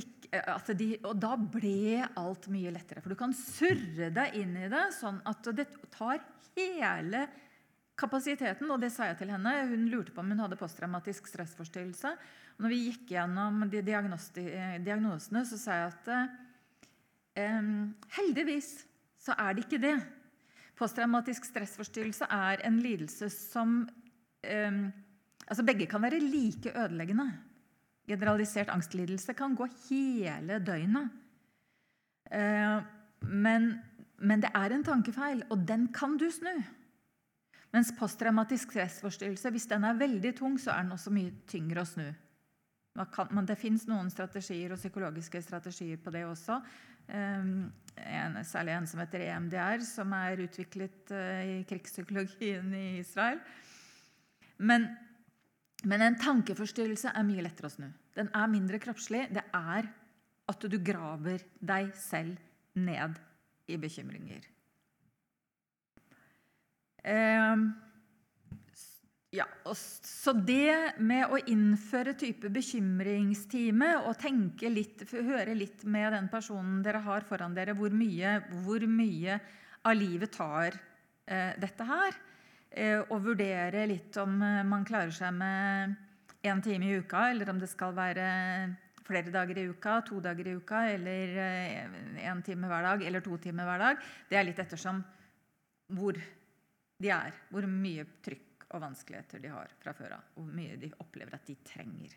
ikke, 0.00 0.38
at 0.48 0.70
de, 0.72 0.86
og 1.04 1.18
da 1.20 1.34
ble 1.36 2.06
alt 2.16 2.46
mye 2.48 2.70
lettere. 2.72 3.02
For 3.04 3.12
du 3.12 3.18
kan 3.20 3.34
surre 3.36 4.08
deg 4.16 4.38
inn 4.40 4.54
i 4.56 4.70
det 4.72 4.86
sånn 4.96 5.18
at 5.28 5.44
det 5.52 5.66
tar 5.92 6.22
hele 6.56 7.26
kapasiteten. 8.00 8.70
Og 8.72 8.80
det 8.80 8.88
sa 8.94 9.10
jeg 9.10 9.18
til 9.20 9.34
henne. 9.34 9.52
Hun 9.68 9.90
lurte 9.92 10.14
på 10.16 10.24
om 10.24 10.32
hun 10.32 10.40
hadde 10.40 10.56
posttraumatisk 10.56 11.28
stressforstyrrelse. 11.28 12.14
Og 12.56 12.64
når 12.64 12.72
vi 12.72 12.80
gikk 12.86 13.12
gjennom 13.12 13.66
de 13.68 13.84
diagnosene, 13.84 15.44
så 15.52 15.60
sa 15.60 15.76
jeg 15.82 15.92
at 15.92 16.10
eh, 17.44 17.72
heldigvis 18.16 18.72
så 19.20 19.36
er 19.36 19.52
det 19.52 19.66
ikke 19.66 19.84
det. 19.84 19.98
Posttraumatisk 20.78 21.48
stressforstyrrelse 21.48 22.28
er 22.30 22.62
en 22.66 22.78
lidelse 22.82 23.28
som 23.34 23.80
eh, 24.46 24.80
altså 25.48 25.64
Begge 25.66 25.88
kan 25.90 26.02
være 26.02 26.20
like 26.22 26.72
ødeleggende. 26.74 27.32
Generalisert 28.08 28.70
angstlidelse 28.70 29.34
kan 29.34 29.56
gå 29.58 29.66
hele 29.88 30.60
døgnet. 30.64 31.10
Eh, 32.30 32.78
men, 33.20 33.72
men, 34.18 34.42
det 34.42 34.50
er 34.54 34.72
en 34.72 34.84
tankefeil, 34.84 35.42
og 35.50 35.66
den 35.68 35.88
kan 35.92 36.16
du 36.16 36.30
snu. 36.30 36.54
Mens 37.72 37.92
posttraumatisk 37.98 38.72
stressforstyrrelse, 38.72 39.50
hvis 39.50 39.66
den 39.66 39.84
er 39.84 39.98
veldig 39.98 40.36
tung, 40.36 40.60
så 40.60 40.70
er 40.70 40.82
den 40.82 40.92
også 40.92 41.12
mye 41.12 41.34
tyngre 41.48 41.82
å 41.82 41.88
snu. 41.88 42.06
Kan, 43.14 43.28
men 43.30 43.46
det 43.46 43.58
fins 43.60 43.84
noen 43.86 44.08
strategier 44.10 44.72
og 44.74 44.80
psykologiske 44.80 45.42
strategier 45.42 46.00
på 46.02 46.10
det 46.10 46.24
også. 46.26 46.62
En, 47.08 48.36
særlig 48.46 48.74
en 48.76 48.86
som 48.86 49.00
heter 49.02 49.24
EMDR, 49.26 49.82
som 49.86 50.12
er 50.14 50.44
utviklet 50.44 51.12
uh, 51.14 51.40
i 51.42 51.62
krigspsykologien 51.68 52.68
i 52.76 52.98
Israel. 53.00 53.40
Men, 54.58 54.86
men, 55.84 56.04
en 56.04 56.18
tankeforstyrrelse 56.20 57.10
er 57.14 57.26
mye 57.26 57.44
lettere 57.46 57.70
å 57.70 57.74
snu. 57.74 57.88
Den 58.18 58.30
er 58.34 58.52
mindre 58.52 58.80
kroppslig. 58.82 59.24
Det 59.34 59.44
er 59.54 59.88
at 60.48 60.68
du 60.70 60.78
graver 60.82 61.42
deg 61.60 61.90
selv 61.98 62.38
ned 62.78 63.18
i 63.68 63.76
bekymringer. 63.80 64.46
Um, 67.08 67.70
ja, 69.38 69.46
så 69.72 70.32
det 70.32 70.98
med 70.98 71.30
å 71.30 71.38
innføre 71.50 72.14
type 72.18 72.50
bekymringstime 72.52 73.90
og 74.08 74.16
tenke 74.20 74.70
litt, 74.72 75.04
høre 75.12 75.54
litt 75.54 75.84
med 75.86 76.12
den 76.16 76.28
personen 76.32 76.80
dere 76.84 77.02
har 77.04 77.26
foran 77.28 77.54
dere, 77.56 77.76
hvor 77.78 77.94
mye, 77.94 78.38
hvor 78.64 78.84
mye 78.90 79.38
av 79.86 79.94
livet 79.98 80.34
tar 80.34 80.74
eh, 81.28 81.54
dette 81.60 81.86
her, 81.86 82.18
eh, 82.70 82.98
og 83.04 83.22
vurdere 83.28 83.86
litt 83.90 84.18
om 84.20 84.40
eh, 84.42 84.64
man 84.66 84.86
klarer 84.88 85.14
seg 85.14 85.36
med 85.38 85.94
én 86.48 86.64
time 86.64 86.88
i 86.88 86.98
uka, 86.98 87.28
eller 87.30 87.52
om 87.52 87.62
det 87.62 87.70
skal 87.70 87.94
være 87.96 88.26
flere 89.08 89.32
dager 89.32 89.60
i 89.60 89.68
uka, 89.70 90.00
to 90.08 90.18
dager 90.24 90.50
i 90.50 90.56
uka, 90.58 90.82
eller 90.96 91.38
én 91.38 92.26
eh, 92.26 92.42
time 92.44 92.68
hver 92.70 92.90
dag, 92.90 93.06
eller 93.06 93.24
to 93.24 93.38
timer 93.42 93.70
hver 93.70 93.86
dag, 93.86 94.04
det 94.28 94.40
er 94.40 94.50
litt 94.50 94.66
ettersom 94.66 95.00
hvor 95.94 96.18
de 96.98 97.14
er. 97.14 97.32
Hvor 97.52 97.64
mye 97.70 98.04
trykk 98.24 98.47
og 98.74 98.82
vanskeligheter 98.82 99.42
de 99.42 99.52
har 99.52 99.70
fra 99.80 99.94
før 99.96 100.18
av. 100.18 100.26
Hvor 100.36 100.48
mye 100.52 100.76
de 100.80 100.90
opplever 101.00 101.38
at 101.38 101.46
de 101.48 101.56
trenger. 101.66 102.14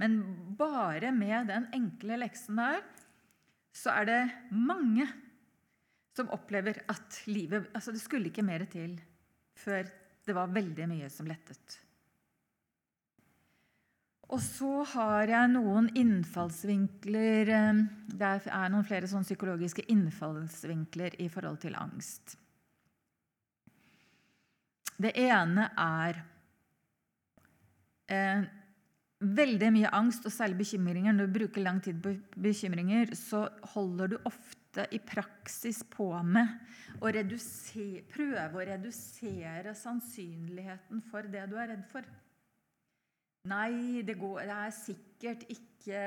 Men 0.00 0.18
bare 0.58 1.12
med 1.14 1.48
den 1.52 1.68
enkle 1.76 2.20
leksen 2.20 2.60
der, 2.60 2.82
så 3.76 3.92
er 3.92 4.08
det 4.08 4.20
mange 4.56 5.06
som 6.16 6.30
opplever 6.32 6.80
at 6.88 7.22
livet 7.28 7.68
Altså, 7.76 7.92
det 7.92 8.00
skulle 8.00 8.30
ikke 8.30 8.44
mer 8.44 8.64
til 8.72 8.96
før 9.56 9.84
det 10.26 10.34
var 10.34 10.52
veldig 10.52 10.88
mye 10.90 11.10
som 11.12 11.28
lettet. 11.28 11.76
Og 14.26 14.40
så 14.42 14.82
har 14.90 15.30
jeg 15.30 15.52
noen 15.52 15.86
innfallsvinkler 15.94 17.52
eh, 17.54 17.82
Det 18.10 18.30
er 18.50 18.72
noen 18.72 18.86
flere 18.88 19.06
sånn 19.10 19.26
psykologiske 19.26 19.84
innfallsvinkler 19.92 21.14
i 21.22 21.28
forhold 21.30 21.60
til 21.62 21.78
angst. 21.78 22.34
Det 24.96 25.12
ene 25.20 25.66
er 25.76 26.20
eh, 28.08 28.46
veldig 29.20 29.70
mye 29.74 29.90
angst 29.96 30.26
og 30.28 30.32
særlig 30.32 30.60
bekymringer. 30.62 31.12
Når 31.12 31.28
du 31.28 31.38
bruker 31.38 31.64
lang 31.64 31.80
tid 31.84 32.00
på 32.02 32.14
bekymringer, 32.40 33.12
så 33.16 33.46
holder 33.74 34.14
du 34.14 34.16
ofte 34.24 34.86
i 34.92 35.00
praksis 35.00 35.82
på 35.88 36.10
med 36.24 36.48
å 37.00 37.12
prøve 38.12 38.60
å 38.60 38.66
redusere 38.72 39.74
sannsynligheten 39.76 41.02
for 41.10 41.28
det 41.32 41.46
du 41.50 41.56
er 41.60 41.72
redd 41.74 41.84
for. 41.92 42.08
Nei, 43.46 44.02
det, 44.02 44.16
går, 44.18 44.42
det 44.48 44.56
er 44.58 44.74
sikkert 44.74 45.44
ikke 45.52 46.00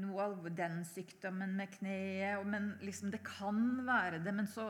noe 0.00 0.24
av 0.30 0.46
den 0.56 0.80
sykdommen 0.88 1.52
med 1.58 1.70
kneet. 1.76 2.44
Men 2.48 2.72
liksom, 2.84 3.10
det 3.12 3.22
kan 3.26 3.60
være 3.86 4.22
det. 4.24 4.32
Men 4.34 4.48
så 4.50 4.68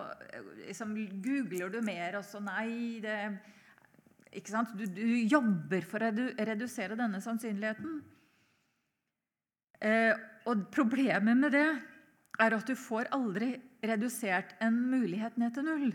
liksom, 0.65 0.97
googler 1.25 1.73
du 1.73 1.81
mer, 1.85 2.19
og 2.19 2.27
så 2.27 2.43
nei 2.43 2.99
det, 3.05 3.19
ikke 4.37 4.53
sant? 4.53 4.75
Du, 4.77 4.85
du 4.87 5.17
jobber 5.25 5.87
for 5.87 6.03
å 6.03 6.11
redu, 6.11 6.27
redusere 6.39 6.99
denne 6.99 7.23
sannsynligheten. 7.25 8.01
Eh, 9.87 10.13
og 10.49 10.67
problemet 10.73 11.37
med 11.37 11.53
det 11.55 11.69
er 12.41 12.57
at 12.57 12.69
du 12.69 12.77
får 12.79 13.11
aldri 13.17 13.55
redusert 13.87 14.57
en 14.65 14.77
mulighet 14.91 15.39
ned 15.41 15.55
til 15.57 15.67
null. 15.67 15.89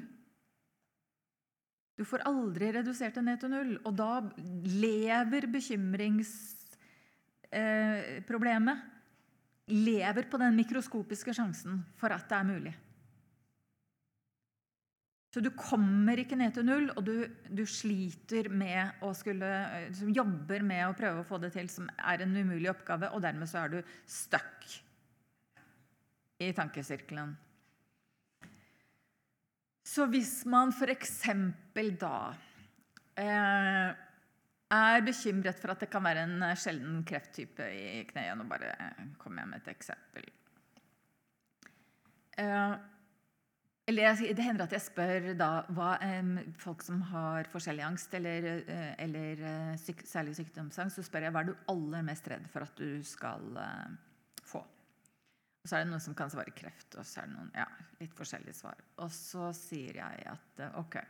Du 1.99 2.05
får 2.07 2.23
aldri 2.25 2.71
redusert 2.73 3.17
det 3.19 3.23
ned 3.27 3.41
til 3.41 3.51
null. 3.53 3.75
Og 3.85 3.93
da 3.99 4.23
lever 4.65 5.45
bekymringsproblemet 5.53 6.60
eh, 7.51 8.21
Lever 9.71 10.25
på 10.27 10.39
den 10.41 10.55
mikroskopiske 10.57 11.33
sjansen 11.37 11.83
for 11.99 12.11
at 12.11 12.25
det 12.27 12.37
er 12.37 12.47
mulig. 12.47 12.73
Så 15.31 15.39
du 15.39 15.47
kommer 15.55 16.19
ikke 16.19 16.35
ned 16.35 16.51
til 16.57 16.65
null, 16.67 16.89
og 16.91 17.05
du, 17.07 17.23
du 17.47 17.63
sliter 17.63 18.49
med 18.51 18.99
å 19.05 19.13
skulle 19.15 19.47
Du 19.95 20.09
jobber 20.11 20.65
med 20.65 20.89
å 20.89 20.95
prøve 20.97 21.21
å 21.21 21.27
få 21.27 21.39
det 21.39 21.53
til, 21.55 21.69
som 21.71 21.87
er 21.95 22.25
en 22.25 22.35
umulig 22.35 22.67
oppgave, 22.73 23.13
og 23.15 23.23
dermed 23.23 23.47
så 23.47 23.61
er 23.61 23.77
du 23.77 23.93
stuck 24.03 24.67
i 26.41 26.51
tankesirkelen. 26.57 27.31
Så 29.87 30.07
hvis 30.11 30.41
man 30.49 30.73
f.eks. 30.75 31.15
da 31.99 32.15
eh, 33.19 33.95
er 34.71 35.03
bekymret 35.05 35.59
for 35.59 35.73
at 35.73 35.83
det 35.83 35.89
kan 35.91 36.03
være 36.05 36.27
en 36.27 36.45
sjelden 36.59 37.01
krefttype 37.07 37.65
i 37.75 38.05
kneet 38.09 38.37
Nå 38.39 38.47
bare 38.49 38.71
kommer 39.21 39.43
jeg 39.43 39.51
med 39.51 39.61
et 39.61 39.73
eksempel. 39.73 40.29
Eh, 42.39 42.75
eller 43.91 44.21
det 44.21 44.45
hender 44.45 44.67
at 44.67 44.75
jeg 44.75 44.85
spør 44.85 45.31
da 45.35 45.49
hva 45.75 45.95
eh, 46.05 46.35
folk 46.61 46.83
som 46.85 47.01
har 47.09 47.49
forskjellig 47.51 47.83
angst 47.83 48.13
eller, 48.15 48.47
eh, 48.61 48.91
eller 49.03 49.41
eh, 49.49 49.73
syk, 49.81 50.05
særlig 50.07 50.37
sykdomsangst, 50.37 50.99
så 50.99 51.05
spør 51.07 51.27
jeg 51.27 51.35
hva 51.35 51.43
er 51.43 51.49
du 51.49 51.55
aller 51.73 52.05
mest 52.07 52.29
redd 52.31 52.45
for 52.53 52.67
at 52.67 52.77
du 52.79 53.01
skal 53.07 53.57
eh, 53.59 53.97
få. 54.47 54.61
Og 54.61 55.69
så 55.69 55.77
er 55.77 55.83
det 55.83 55.91
noen 55.91 56.03
som 56.03 56.15
kan 56.17 56.31
svare 56.31 56.53
kreft, 56.55 56.95
og 56.95 57.05
så 57.05 57.21
er 57.21 57.27
det 57.29 57.35
noen 57.35 57.51
ja, 57.57 57.67
litt 57.99 58.13
forskjellige 58.17 58.57
svar. 58.61 58.79
Og 59.03 59.11
så 59.13 59.49
sier 59.57 59.99
jeg 59.99 60.29
at 60.31 60.63
eh, 60.63 60.79
ok. 60.79 61.01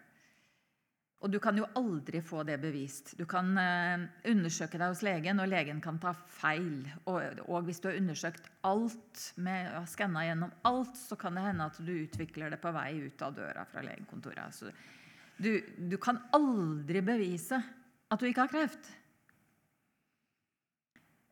Og 1.21 1.29
du 1.29 1.37
kan 1.41 1.57
jo 1.57 1.67
aldri 1.77 2.17
få 2.25 2.41
det 2.47 2.55
bevist. 2.63 3.11
Du 3.17 3.27
kan 3.29 3.51
eh, 3.61 4.05
undersøke 4.31 4.79
deg 4.81 4.89
hos 4.89 5.03
legen, 5.05 5.41
og 5.43 5.51
legen 5.51 5.81
kan 5.83 5.99
ta 6.01 6.15
feil. 6.17 6.79
Og, 7.05 7.43
og 7.45 7.67
hvis 7.67 7.81
du 7.81 7.91
har 7.91 7.99
undersøkt 7.99 8.47
alt, 8.65 9.25
med, 9.37 9.69
skanna 9.91 10.23
gjennom 10.25 10.55
alt, 10.65 10.95
så 10.97 11.17
kan 11.21 11.37
det 11.37 11.45
hende 11.45 11.67
at 11.69 11.77
du 11.77 11.91
utvikler 11.93 12.49
det 12.53 12.61
på 12.63 12.73
vei 12.73 13.03
ut 13.05 13.21
av 13.21 13.37
døra 13.37 13.67
fra 13.69 13.85
legekontoret. 13.85 14.57
Så 14.57 14.73
du, 15.37 15.53
du 15.77 15.97
kan 16.01 16.23
aldri 16.33 17.05
bevise 17.05 17.61
at 18.11 18.19
du 18.19 18.25
ikke 18.27 18.47
har 18.47 18.55
kreft. 18.55 18.89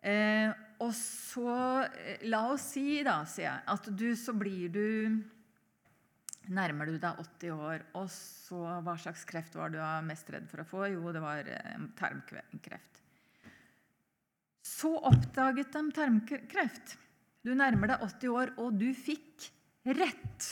Eh, 0.06 0.54
og 0.80 0.94
så 0.96 1.50
eh, 1.90 2.22
La 2.30 2.46
oss 2.54 2.70
si, 2.76 3.02
da, 3.04 3.24
sier 3.28 3.50
jeg, 3.50 3.66
at 3.74 3.90
du 3.90 4.08
så 4.16 4.38
blir 4.38 4.70
du 4.72 4.86
Nærmer 6.50 6.90
du 6.90 6.96
deg 6.98 7.20
80 7.22 7.52
år, 7.54 7.84
og 8.00 8.08
så 8.10 8.62
Hva 8.86 8.96
slags 8.98 9.26
kreft 9.30 9.54
var 9.58 9.70
du 9.74 9.78
mest 10.08 10.30
redd 10.34 10.48
for 10.50 10.64
å 10.64 10.68
få? 10.68 10.88
Jo, 10.96 11.12
det 11.14 11.22
var 11.22 11.46
eh, 11.46 11.84
tarmkreft. 12.00 13.04
Så 14.66 14.96
oppdaget 15.12 15.76
de 15.76 15.84
tarmkreft. 15.94 16.96
Du 17.46 17.54
nærmer 17.58 17.94
deg 17.94 18.08
80 18.08 18.34
år, 18.34 18.54
og 18.58 18.80
du 18.82 18.90
fikk 18.98 19.52
rett. 20.00 20.50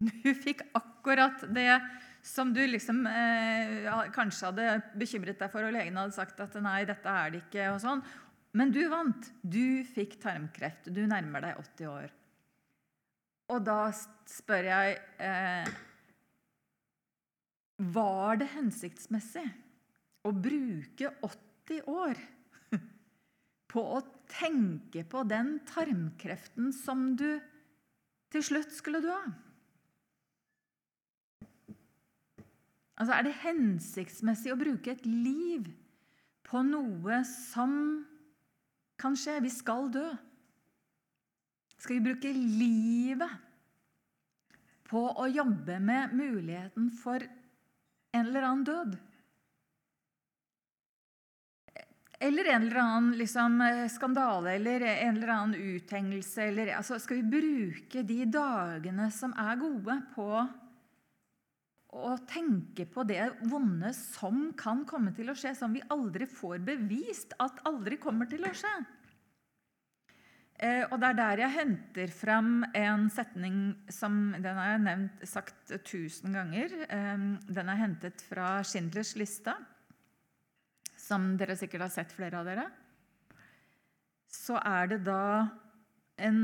Du 0.00 0.30
fikk 0.32 0.62
akkurat 0.72 1.42
det 1.52 1.74
som 2.24 2.54
du 2.56 2.60
liksom 2.66 3.02
eh, 3.08 3.88
kanskje 4.14 4.50
hadde 4.50 4.68
bekymret 4.98 5.38
deg 5.40 5.52
for, 5.52 5.64
og 5.64 5.74
legen 5.76 5.98
hadde 6.00 6.16
sagt 6.16 6.40
at 6.42 6.56
nei, 6.62 6.82
dette 6.88 7.14
er 7.22 7.34
det 7.34 7.42
ikke. 7.44 7.70
og 7.74 7.80
sånn. 7.84 8.02
Men 8.56 8.72
du 8.74 8.82
vant. 8.90 9.30
Du 9.42 9.84
fikk 9.86 10.18
tarmkreft. 10.22 10.90
Du 10.90 11.04
nærmer 11.06 11.46
deg 11.46 11.60
80 11.62 11.92
år. 11.92 12.08
Og 13.50 13.64
da 13.66 13.90
spør 14.30 14.68
jeg 14.68 14.98
eh, 15.18 15.70
Var 17.96 18.40
det 18.40 18.50
hensiktsmessig 18.54 19.46
å 20.28 20.32
bruke 20.36 21.10
80 21.26 21.86
år 21.90 22.18
på 23.72 23.84
å 23.96 24.00
tenke 24.30 25.04
på 25.08 25.24
den 25.26 25.56
tarmkreften 25.68 26.74
som 26.76 27.14
du 27.18 27.40
til 28.30 28.44
slutt 28.46 28.74
skulle 28.76 29.00
dø 29.02 29.14
av? 29.16 29.30
Altså, 33.00 33.14
er 33.16 33.24
det 33.24 33.38
hensiktsmessig 33.40 34.52
å 34.52 34.60
bruke 34.60 34.92
et 34.92 35.06
liv 35.08 35.70
på 36.44 36.60
noe 36.66 37.22
som 37.24 37.72
kan 39.00 39.16
skje. 39.16 39.38
Vi 39.40 39.52
skal 39.52 39.88
dø. 39.94 40.04
Skal 41.80 41.96
vi 41.96 42.10
bruke 42.10 42.30
livet 42.36 43.30
på 44.90 45.00
å 45.00 45.28
jobbe 45.30 45.78
med 45.80 46.12
muligheten 46.12 46.90
for 46.92 47.24
en 47.24 48.26
eller 48.26 48.44
annen 48.44 48.66
død? 48.68 48.98
Eller 52.20 52.50
en 52.52 52.66
eller 52.66 52.80
annen 52.82 53.14
liksom, 53.16 53.56
skandale 53.88 54.58
eller 54.58 54.84
en 54.90 55.16
eller 55.16 55.32
annen 55.32 55.76
uthengelse. 55.76 56.50
Eller, 56.50 56.74
altså, 56.76 56.98
skal 57.00 57.22
vi 57.22 57.38
bruke 57.40 58.04
de 58.04 58.26
dagene 58.28 59.08
som 59.14 59.32
er 59.40 59.56
gode, 59.62 59.96
på 60.12 60.28
å 61.96 62.12
tenke 62.28 62.84
på 62.92 63.02
det 63.08 63.24
vonde 63.48 63.94
som 63.96 64.50
kan 64.58 64.84
komme 64.86 65.16
til 65.16 65.32
å 65.32 65.34
skje, 65.38 65.56
som 65.56 65.72
vi 65.72 65.80
aldri 65.88 66.28
får 66.28 66.60
bevist 66.68 67.32
at 67.40 67.64
aldri 67.66 67.96
kommer 68.02 68.28
til 68.28 68.44
å 68.44 68.52
skje. 68.52 68.76
Eh, 70.60 70.84
og 70.92 70.98
Det 71.00 71.08
er 71.08 71.16
der 71.16 71.40
jeg 71.40 71.54
henter 71.54 72.10
fram 72.12 72.64
en 72.76 73.06
setning 73.08 73.60
som 73.88 74.34
den 74.36 74.58
har 74.58 74.74
jeg 74.74 74.82
nevnt, 74.84 75.22
sagt 75.24 75.72
tusen 75.88 76.34
ganger. 76.36 76.74
Eh, 76.84 77.22
den 77.48 77.70
er 77.72 77.80
hentet 77.80 78.20
fra 78.20 78.58
Schindlers 78.60 79.14
liste, 79.16 79.54
som 81.00 81.32
dere 81.40 81.56
sikkert 81.56 81.86
har 81.86 81.94
sett, 81.94 82.12
flere 82.12 82.42
av 82.42 82.50
dere. 82.50 82.66
Så 84.28 84.58
er 84.60 84.90
det 84.92 84.98
da 85.06 85.48
en 86.20 86.42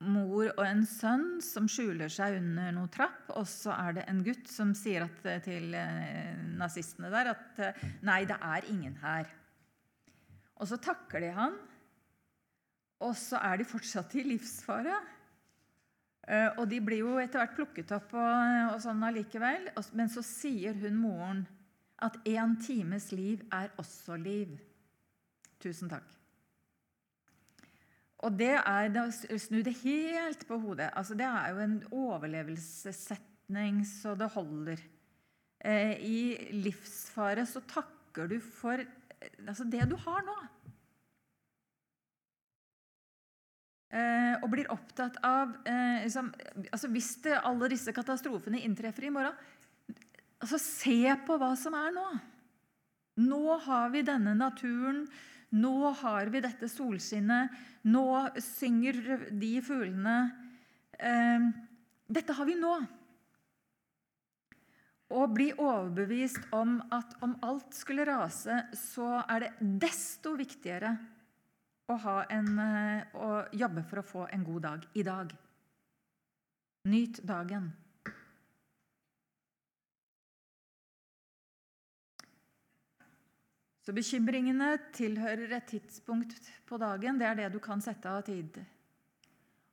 mor 0.00 0.46
og 0.54 0.62
en 0.64 0.84
sønn 0.86 1.42
som 1.44 1.66
skjuler 1.68 2.08
seg 2.08 2.38
under 2.38 2.70
noen 2.76 2.92
trapp. 2.94 3.32
Og 3.34 3.48
så 3.50 3.74
er 3.74 3.98
det 3.98 4.04
en 4.12 4.22
gutt 4.24 4.46
som 4.48 4.70
sier 4.78 5.08
at, 5.08 5.26
eh, 5.26 5.42
til 5.42 5.74
eh, 5.74 6.38
nazistene 6.54 7.10
der 7.10 7.32
at 7.34 7.60
nei, 8.06 8.22
det 8.30 8.38
er 8.38 8.70
ingen 8.70 8.94
her. 9.02 9.26
Og 10.62 10.70
så 10.70 10.78
takker 10.78 11.18
de 11.26 11.34
han, 11.34 11.58
og 13.00 13.16
så 13.16 13.40
er 13.40 13.60
de 13.60 13.68
fortsatt 13.68 14.14
i 14.20 14.26
livsfare. 14.26 14.98
Og 16.60 16.66
de 16.70 16.78
blir 16.84 17.00
jo 17.00 17.16
etter 17.18 17.40
hvert 17.40 17.56
plukket 17.56 17.90
opp 17.96 18.12
og, 18.14 18.74
og 18.74 18.76
sånn 18.84 19.00
allikevel. 19.02 19.70
Men 19.98 20.12
så 20.12 20.22
sier 20.22 20.76
hun 20.78 21.00
moren 21.00 21.40
at 22.04 22.16
én 22.28 22.54
times 22.62 23.10
liv 23.12 23.42
er 23.52 23.72
også 23.80 24.16
liv. 24.20 24.52
Tusen 25.60 25.90
takk. 25.90 26.06
Og 28.20 28.36
det 28.36 28.52
er 28.58 28.96
å 29.00 29.08
snu 29.40 29.60
det 29.64 29.78
helt 29.80 30.44
på 30.48 30.58
hodet. 30.60 30.90
Altså, 30.96 31.16
det 31.16 31.26
er 31.28 31.52
jo 31.54 31.62
en 31.64 31.76
overlevelsessetning 32.02 33.82
så 33.88 34.14
det 34.18 34.28
holder. 34.34 34.82
Eh, 35.60 35.94
I 36.00 36.18
livsfare 36.56 37.46
så 37.48 37.62
takker 37.68 38.28
du 38.28 38.38
for 38.44 38.80
eh, 38.80 39.32
altså 39.46 39.64
det 39.68 39.88
du 39.88 39.96
har 40.04 40.24
nå. 40.24 40.36
Eh, 43.90 44.36
og 44.38 44.52
blir 44.52 44.68
opptatt 44.70 45.16
av 45.26 45.56
eh, 45.66 46.04
liksom, 46.04 46.28
altså 46.70 46.88
Hvis 46.94 47.08
det, 47.24 47.32
alle 47.42 47.66
disse 47.72 47.90
katastrofene 47.90 48.60
inntreffer 48.62 49.08
i 49.08 49.10
morgen 49.10 49.34
altså 50.38 50.60
Se 50.62 51.00
på 51.26 51.38
hva 51.40 51.48
som 51.58 51.74
er 51.74 51.90
nå. 51.96 52.04
Nå 53.20 53.56
har 53.66 53.90
vi 53.90 54.04
denne 54.06 54.36
naturen. 54.38 55.02
Nå 55.50 55.90
har 56.00 56.30
vi 56.30 56.40
dette 56.40 56.70
solskinnet. 56.70 57.50
Nå 57.90 58.06
synger 58.40 59.26
de 59.34 59.50
fuglene. 59.66 60.16
Eh, 60.94 61.50
dette 62.08 62.38
har 62.38 62.48
vi 62.48 62.56
nå. 62.56 62.72
Og 65.10 65.34
bli 65.34 65.50
overbevist 65.58 66.46
om 66.54 66.78
at 66.94 67.18
om 67.26 67.34
alt 67.42 67.74
skulle 67.74 68.06
rase, 68.06 68.62
så 68.78 69.18
er 69.26 69.48
det 69.48 69.72
desto 69.82 70.38
viktigere 70.38 70.94
å, 71.90 72.16
en, 72.30 72.50
eh, 72.58 73.18
å 73.18 73.44
jobbe 73.52 73.84
for 73.86 74.00
å 74.00 74.06
få 74.06 74.26
en 74.30 74.44
god 74.46 74.62
dag 74.62 74.88
i 74.94 75.04
dag. 75.06 75.32
Nyt 76.88 77.20
dagen. 77.26 77.72
Så 83.80 83.94
bekymringene 83.96 84.76
tilhører 84.94 85.56
et 85.56 85.70
tidspunkt 85.72 86.50
på 86.68 86.78
dagen. 86.78 87.18
Det 87.18 87.26
er 87.26 87.38
det 87.38 87.48
du 87.52 87.58
kan 87.58 87.80
sette 87.82 88.08
av 88.08 88.22
tid. 88.22 88.60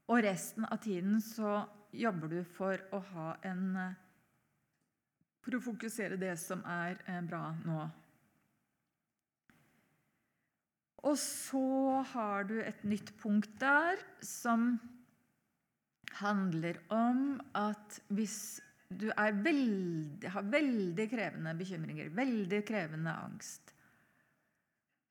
Og 0.07 0.23
resten 0.23 0.65
av 0.65 0.79
tiden 0.81 1.19
så 1.21 1.59
jobber 1.91 2.31
du 2.31 2.39
for 2.57 2.81
å 2.95 3.01
ha 3.13 3.29
en 3.47 3.63
eh, 3.75 3.95
For 5.47 5.55
å 5.55 5.63
fokusere 5.63 6.17
det 6.19 6.33
som 6.41 6.59
er 6.67 6.97
eh, 7.07 7.21
bra 7.23 7.53
nå. 7.63 7.85
Og 11.05 11.17
så 11.21 12.01
har 12.13 12.47
du 12.49 12.55
et 12.61 12.79
nytt 12.87 13.13
punkt 13.21 13.51
der 13.61 14.01
som 14.25 14.73
handler 16.17 16.79
om 16.89 17.37
at 17.55 17.99
hvis 18.09 18.59
du 18.89 19.09
veldig, 19.11 20.29
har 20.31 20.45
veldig 20.47 21.07
krevende 21.11 21.53
bekymringer, 21.59 22.09
veldig 22.15 22.61
krevende 22.65 23.13
angst, 23.13 23.73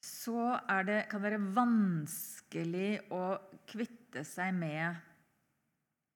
så 0.06 0.54
det, 0.86 1.06
kan 1.10 1.20
det 1.20 1.30
være 1.30 1.54
vanskelig 1.56 2.90
å 3.14 3.22
kvitte 3.66 4.22
seg 4.26 4.54
med 4.54 4.94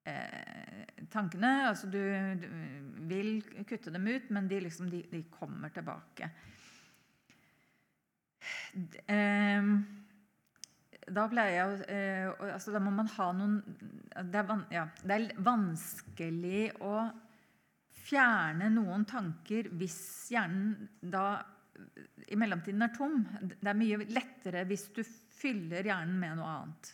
eh, 0.07 0.85
tankene. 1.11 1.51
Altså 1.69 1.91
du, 1.91 1.99
du, 2.39 2.47
vil 3.11 3.41
kutte 3.67 3.91
dem 3.91 4.07
ut, 4.07 4.31
men 4.31 4.49
de, 4.51 4.61
liksom, 4.67 4.91
de, 4.93 5.03
de 5.11 5.25
kommer 5.35 5.75
tilbake. 5.75 6.31
Ehm, 9.11 9.73
da 11.11 11.25
pleier 11.29 11.57
jeg 11.57 12.31
å 12.31 12.47
altså 12.55 12.73
Da 12.73 12.81
må 12.83 12.93
man 12.95 13.09
ha 13.17 13.27
noen 13.37 13.59
det 14.31 14.41
er, 14.41 14.63
ja, 14.73 14.85
det 15.05 15.17
er, 15.17 15.27
vanskelig 15.45 16.63
å 16.87 16.95
fjerne 18.01 18.71
noen 18.73 19.05
tanker 19.09 19.69
hvis 19.79 19.99
hjernen 20.33 20.89
da 21.01 21.41
i 22.31 22.37
mellomtiden 22.37 22.85
er 22.85 22.93
tom. 22.93 23.23
Det 23.41 23.71
er 23.71 23.79
mye 23.79 24.01
lettere 24.11 24.65
hvis 24.69 24.89
du 24.97 25.01
fyller 25.05 25.87
hjernen 25.87 26.19
med 26.21 26.41
noe 26.41 26.57
annet. 26.57 26.91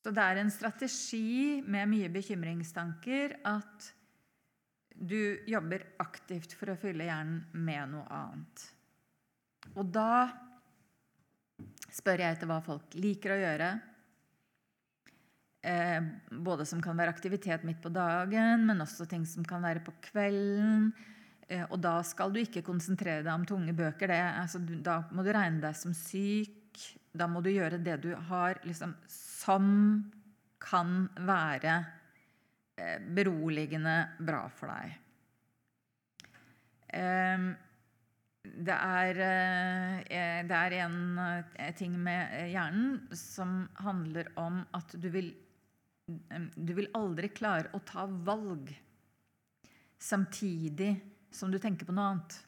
Så 0.00 0.12
det 0.16 0.24
er 0.24 0.40
en 0.40 0.52
strategi 0.52 1.60
med 1.60 1.88
mye 1.92 2.10
bekymringstanker 2.12 3.38
at 3.48 3.90
du 5.00 5.40
jobber 5.48 5.86
aktivt 6.02 6.52
for 6.56 6.72
å 6.72 6.78
fylle 6.80 7.08
hjernen 7.08 7.42
med 7.64 7.94
noe 7.94 8.06
annet. 8.12 8.66
Og 9.78 9.86
da 9.94 10.28
spør 11.90 12.22
jeg 12.22 12.36
etter 12.36 12.50
hva 12.50 12.58
folk 12.64 12.94
liker 12.98 13.34
å 13.34 13.40
gjøre. 13.40 13.70
Eh, 15.60 16.00
både 16.40 16.64
som 16.64 16.80
kan 16.82 16.96
være 16.96 17.12
aktivitet 17.12 17.66
midt 17.68 17.82
på 17.84 17.92
dagen, 17.92 18.64
men 18.68 18.80
også 18.80 19.06
ting 19.10 19.26
som 19.28 19.44
kan 19.46 19.62
være 19.64 19.82
på 19.84 19.94
kvelden. 20.10 20.90
Eh, 21.50 21.66
og 21.66 21.80
da 21.82 21.98
skal 22.06 22.32
du 22.32 22.40
ikke 22.40 22.64
konsentrere 22.66 23.24
deg 23.26 23.34
om 23.34 23.46
tunge 23.48 23.74
bøker. 23.76 24.14
Altså, 24.14 24.62
du, 24.62 24.76
da 24.80 25.02
må 25.12 25.26
du 25.26 25.32
regne 25.34 25.62
deg 25.62 25.76
som 25.76 25.94
syk. 25.96 26.56
Da 27.12 27.26
må 27.26 27.42
du 27.42 27.50
gjøre 27.50 27.80
det 27.82 27.98
du 28.04 28.12
har 28.30 28.60
liksom, 28.64 28.94
som 29.10 29.66
kan 30.62 31.08
være 31.26 31.74
eh, 32.78 33.00
beroligende 33.16 33.96
bra 34.22 34.44
for 34.54 34.70
deg. 34.70 34.94
Eh, 36.94 37.50
det 38.40 38.72
er, 38.72 39.18
eh, 39.20 40.40
det 40.48 40.56
er, 40.56 40.76
en 40.80 41.18
eh, 41.20 41.72
ting 41.76 41.96
med 42.00 42.48
hjernen 42.48 43.02
som 43.16 43.66
handler 43.84 44.32
om 44.40 44.62
at 44.76 44.96
du 44.96 45.08
vil 45.12 45.34
Du 46.10 46.72
vil 46.74 46.88
aldri 46.98 47.28
klare 47.30 47.70
å 47.70 47.78
ta 47.86 48.02
valg 48.02 48.72
samtidig 49.94 50.88
som 51.30 51.52
du 51.52 51.58
tenker 51.62 51.86
på 51.86 51.94
noe 51.94 52.06
annet. 52.08 52.38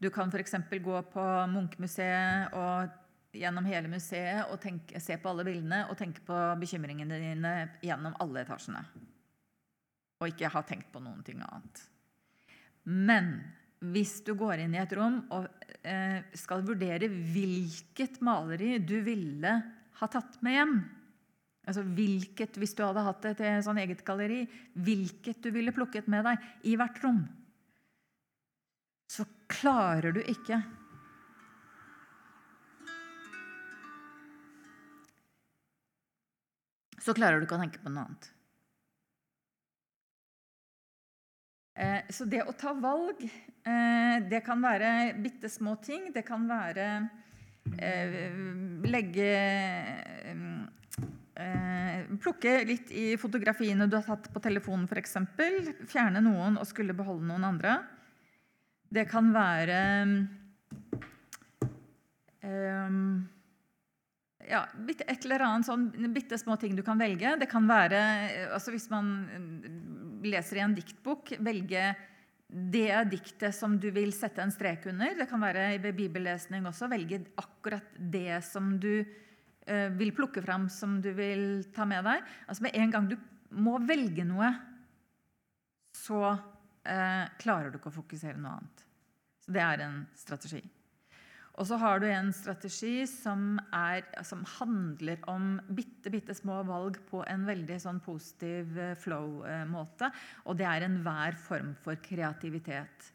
Du 0.00 0.08
kan 0.08 0.32
f.eks. 0.32 0.54
gå 0.80 1.02
på 1.12 1.24
Munchmuseet 1.52 2.54
og 2.56 3.36
gjennom 3.36 3.68
hele 3.68 3.92
museet 3.92 4.48
og 4.48 4.56
tenke, 4.62 4.96
se 5.04 5.18
på 5.20 5.28
alle 5.28 5.44
bildene 5.44 5.82
og 5.90 5.98
tenke 6.00 6.24
på 6.24 6.38
bekymringene 6.62 7.20
dine 7.20 7.54
gjennom 7.84 8.16
alle 8.24 8.46
etasjene. 8.46 8.80
Og 10.22 10.32
ikke 10.32 10.54
ha 10.54 10.64
tenkt 10.64 10.88
på 10.94 11.04
noen 11.04 11.20
ting 11.26 11.44
annet. 11.44 11.84
Men 12.88 13.34
hvis 13.80 14.20
du 14.26 14.34
går 14.36 14.64
inn 14.64 14.76
i 14.76 14.80
et 14.82 14.92
rom 14.96 15.22
og 15.32 15.46
eh, 15.82 16.20
skal 16.36 16.64
vurdere 16.66 17.08
hvilket 17.08 18.20
maleri 18.24 18.76
du 18.84 18.98
ville 19.04 19.54
ha 20.00 20.08
tatt 20.08 20.36
med 20.44 20.56
hjem. 20.56 20.74
Altså 21.68 21.84
hvilket, 21.84 22.56
Hvis 22.56 22.74
du 22.74 22.82
hadde 22.82 23.04
hatt 23.04 23.26
et 23.30 23.42
sånn 23.64 23.78
eget 23.80 24.02
galleri, 24.04 24.42
hvilket 24.74 25.42
du 25.44 25.50
ville 25.54 25.74
plukket 25.76 26.08
med 26.10 26.24
deg 26.26 26.68
i 26.68 26.76
hvert 26.80 26.98
rom, 27.04 27.22
så 29.10 29.26
klarer 29.50 30.14
du 30.16 30.20
ikke. 30.22 30.60
Så 37.00 37.16
klarer 37.16 37.40
du 37.40 37.46
ikke 37.46 37.58
å 37.58 37.62
tenke 37.62 37.82
på 37.82 37.92
noe 37.92 38.06
annet. 38.06 38.30
Så 42.12 42.26
det 42.28 42.42
å 42.44 42.52
ta 42.56 42.74
valg, 42.76 43.22
eh, 43.24 44.16
det 44.28 44.42
kan 44.44 44.60
være 44.60 45.14
bitte 45.22 45.48
små 45.48 45.76
ting. 45.80 46.10
Det 46.12 46.24
kan 46.26 46.46
være 46.50 46.90
eh, 47.78 48.20
legge 48.90 49.32
Plukke 52.20 52.50
litt 52.68 52.90
i 52.92 53.14
fotografiene 53.16 53.86
du 53.88 53.94
har 53.96 54.04
tatt 54.04 54.26
på 54.28 54.42
telefonen, 54.44 54.84
f.eks. 54.84 55.14
Fjerne 55.88 56.20
noen 56.20 56.58
og 56.60 56.66
skulle 56.68 56.92
beholde 56.96 57.30
noen 57.30 57.46
andre. 57.48 57.78
Det 58.92 59.06
kan 59.08 59.30
være 59.32 59.78
ja, 64.50 64.60
et 65.06 65.24
eller 65.24 65.46
annet 65.46 65.68
sånn 65.68 65.86
bitte 66.12 66.38
små 66.40 66.58
ting 66.60 66.74
du 66.76 66.82
kan 66.84 67.00
velge. 67.00 67.36
Det 67.40 67.48
kan 67.48 67.68
være 67.70 68.00
altså 68.52 68.74
Hvis 68.74 68.90
man 68.92 69.14
leser 70.24 70.60
i 70.60 70.64
en 70.64 70.76
diktbok, 70.76 71.34
velge 71.40 71.84
det 72.50 73.04
diktet 73.12 73.54
som 73.54 73.76
du 73.78 73.88
vil 73.94 74.12
sette 74.14 74.42
en 74.42 74.52
strek 74.52 74.88
under. 74.90 75.14
Det 75.18 75.28
kan 75.30 75.42
være 75.42 75.78
ved 75.82 75.96
bibellesning 75.96 76.66
også. 76.66 76.88
Velge 76.90 77.22
akkurat 77.38 77.94
det 77.94 78.40
som 78.46 78.72
du 78.82 78.94
eh, 79.00 79.88
vil 79.94 80.10
plukke 80.16 80.42
fram, 80.42 80.66
som 80.72 80.98
du 81.02 81.12
vil 81.14 81.62
ta 81.74 81.86
med 81.86 82.04
deg. 82.08 82.26
Altså 82.48 82.66
Med 82.66 82.74
en 82.80 82.96
gang 82.96 83.06
du 83.10 83.16
må 83.50 83.78
velge 83.86 84.26
noe, 84.26 84.50
så 85.94 86.24
eh, 86.30 87.24
klarer 87.38 87.70
du 87.70 87.78
ikke 87.78 87.92
å 87.92 88.00
fokusere 88.00 88.38
noe 88.38 88.58
annet. 88.58 88.84
Så 89.44 89.54
det 89.54 89.64
er 89.64 89.86
en 89.86 90.02
strategi. 90.18 90.62
Og 91.60 91.66
så 91.68 91.76
har 91.76 92.00
du 92.00 92.06
en 92.08 92.30
strategi 92.32 93.04
som, 93.04 93.58
er, 93.76 94.06
som 94.24 94.40
handler 94.56 95.20
om 95.28 95.58
bitte, 95.68 96.08
bitte 96.08 96.32
små 96.32 96.62
valg 96.64 96.96
på 97.10 97.20
en 97.28 97.44
veldig 97.44 97.76
sånn 97.82 98.00
positiv 98.00 98.78
eh, 98.80 98.94
flow-måte. 98.96 100.08
Og 100.48 100.56
det 100.56 100.64
er 100.64 100.86
enhver 100.86 101.36
form 101.36 101.74
for 101.84 102.00
kreativitet. 102.00 103.10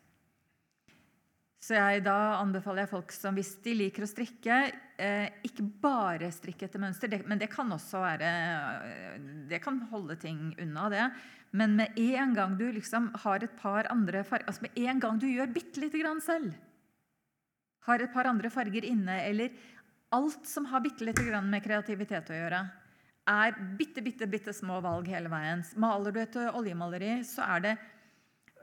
Så 1.66 1.74
jeg, 1.74 2.04
Da 2.06 2.38
anbefaler 2.38 2.84
jeg 2.84 2.92
folk 2.92 3.14
som 3.16 3.34
hvis 3.34 3.56
de 3.66 3.74
liker 3.80 4.06
å 4.06 4.10
strikke, 4.10 4.60
eh, 5.02 5.42
ikke 5.48 5.66
bare 5.82 6.30
strikke 6.30 6.68
etter 6.68 6.84
mønster, 6.84 7.18
men 7.26 7.42
det 7.42 7.50
kan 7.50 7.72
også 7.74 8.04
være 8.04 8.30
eh, 8.92 9.18
Det 9.50 9.62
kan 9.64 9.82
holde 9.90 10.20
ting 10.22 10.52
unna, 10.62 10.86
det. 10.94 11.08
Men 11.58 11.74
med 11.80 11.98
en 11.98 12.38
gang 12.38 12.54
du 12.60 12.68
liksom 12.70 13.10
har 13.24 13.42
et 13.42 13.58
par 13.58 13.90
andre 13.90 14.22
farger 14.28 14.46
altså 14.52 14.68
Med 14.68 14.78
en 14.78 15.02
gang 15.02 15.18
du 15.18 15.26
gjør 15.30 15.54
bitte 15.56 15.82
lite 15.82 16.04
grann 16.04 16.22
selv, 16.22 16.54
har 17.86 18.02
et 18.02 18.14
par 18.14 18.30
andre 18.30 18.50
farger 18.54 18.88
inne, 18.88 19.20
eller 19.28 19.54
alt 20.16 20.48
som 20.48 20.66
har 20.72 20.84
bitte 20.84 21.06
lite 21.06 21.26
grann 21.28 21.50
med 21.52 21.64
kreativitet 21.64 22.30
å 22.32 22.38
gjøre, 22.38 22.62
er 23.26 23.56
bitte, 23.78 24.04
bitte, 24.06 24.28
bitte 24.30 24.54
små 24.54 24.80
valg 24.86 25.08
hele 25.10 25.32
veien. 25.32 25.64
Maler 25.82 26.14
du 26.14 26.20
et 26.22 26.38
oljemaleri, 26.46 27.18
så 27.26 27.46
er 27.56 27.64
det, 27.64 27.74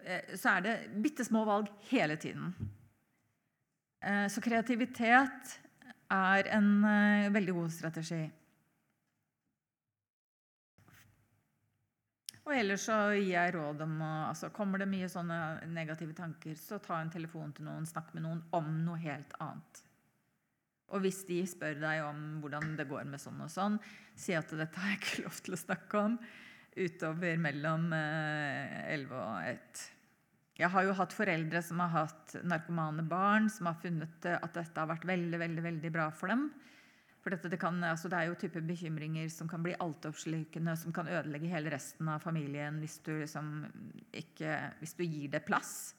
eh, 0.05 0.37
så 0.39 0.57
er 0.57 0.67
det 0.67 0.77
bitte 1.03 1.27
små 1.27 1.45
valg 1.49 1.71
hele 1.91 2.17
tiden. 2.17 2.55
Eh, 4.03 4.29
så 4.29 4.43
kreativitet 4.43 5.59
er 6.11 6.49
en 6.55 6.71
eh, 6.85 7.33
veldig 7.35 7.57
god 7.59 7.75
strategi. 7.75 8.23
Og 12.43 12.53
ellers 12.57 12.89
så 12.89 12.97
gir 13.15 13.37
jeg 13.37 13.55
råd 13.55 13.85
om 13.85 14.01
å 14.03 14.11
altså 14.33 14.51
Kommer 14.55 14.83
det 14.83 14.91
mye 14.91 15.09
sånne 15.11 15.39
negative 15.71 16.15
tanker, 16.19 16.57
så 16.59 16.81
ta 16.83 16.99
en 16.99 17.13
telefon 17.13 17.55
til 17.55 17.69
noen, 17.69 17.87
snakk 17.87 18.11
med 18.17 18.27
noen 18.27 18.43
om 18.57 18.71
noe 18.87 18.99
helt 19.05 19.35
annet. 19.39 19.83
Og 20.93 21.05
hvis 21.05 21.23
de 21.29 21.39
spør 21.49 21.79
deg 21.81 22.03
om 22.05 22.19
hvordan 22.43 22.75
det 22.77 22.89
går 22.91 23.07
med 23.09 23.23
sånn 23.23 23.41
og 23.41 23.51
sånn, 23.53 23.79
si 24.19 24.35
at 24.37 24.51
dette 24.59 24.81
har 24.83 24.93
jeg 24.93 25.01
ikke 25.01 25.23
lov 25.27 25.39
til 25.47 25.57
å 25.57 25.63
snakke 25.63 26.03
om 26.03 26.19
utover 26.73 27.41
mellom 27.41 27.91
11 27.93 28.93
eh, 28.93 29.07
og 29.13 29.49
1. 29.49 29.83
Jeg 30.63 30.69
har 30.73 30.85
jo 30.85 30.97
hatt 30.97 31.15
foreldre 31.17 31.63
som 31.65 31.81
har 31.81 31.93
hatt 31.95 32.35
narkomane 32.45 33.05
barn, 33.09 33.49
som 33.53 33.71
har 33.71 33.79
funnet 33.81 34.29
eh, 34.29 34.37
at 34.37 34.59
dette 34.59 34.81
har 34.83 34.91
vært 34.91 35.07
veldig, 35.09 35.41
veldig, 35.47 35.65
veldig 35.69 35.93
bra 35.95 36.11
for 36.17 36.33
dem. 36.33 36.49
For 37.23 37.31
dette, 37.31 37.53
det, 37.53 37.59
kan, 37.63 37.79
altså 37.87 38.11
det, 38.11 38.19
er 38.19 38.31
jo 38.33 38.39
type 38.41 38.61
bekymringer 38.67 39.29
som 39.31 39.47
kan 39.51 39.63
bli 39.63 39.77
altoppslukende, 39.79 40.75
som 40.79 40.95
kan 40.95 41.07
ødelegge 41.07 41.53
hele 41.53 41.71
resten 41.71 42.11
av 42.11 42.23
familien 42.25 42.81
hvis 42.83 42.99
du, 43.07 43.13
liksom 43.21 43.61
ikke, 44.11 44.57
hvis 44.81 44.97
du 44.99 45.05
gir 45.07 45.31
det 45.31 45.45
plass. 45.47 45.93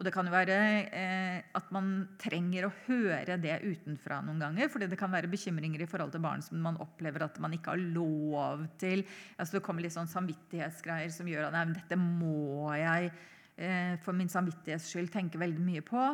Og 0.00 0.06
det 0.06 0.10
kan 0.14 0.26
jo 0.26 0.32
være 0.32 0.56
eh, 0.98 1.38
at 1.54 1.68
man 1.74 1.90
trenger 2.18 2.66
å 2.66 2.72
høre 2.88 3.36
det 3.38 3.60
utenfra 3.62 4.18
noen 4.26 4.40
ganger. 4.42 4.70
fordi 4.72 4.88
det 4.90 4.98
kan 4.98 5.12
være 5.12 5.30
bekymringer 5.30 5.84
i 5.84 5.86
forhold 5.86 6.14
til 6.14 6.24
barn 6.24 6.42
som 6.42 6.58
man 6.64 6.80
opplever 6.82 7.22
at 7.22 7.38
man 7.44 7.54
ikke 7.54 7.76
har 7.76 7.82
lov 7.94 8.64
til. 8.82 9.04
Altså 9.36 9.58
Det 9.58 9.64
kommer 9.66 9.84
litt 9.84 9.94
sånn 9.94 10.10
samvittighetsgreier 10.10 11.12
som 11.14 11.28
gjør 11.30 11.46
at 11.46 11.54
nei, 11.54 11.66
dette 11.76 12.00
må 12.00 12.72
jeg 12.74 13.12
eh, 13.54 13.94
for 14.02 14.18
min 14.18 14.32
samvittighets 14.32 14.90
skyld 14.90 15.12
tenke 15.14 15.38
veldig 15.38 15.62
mye 15.62 15.84
på. 15.86 16.08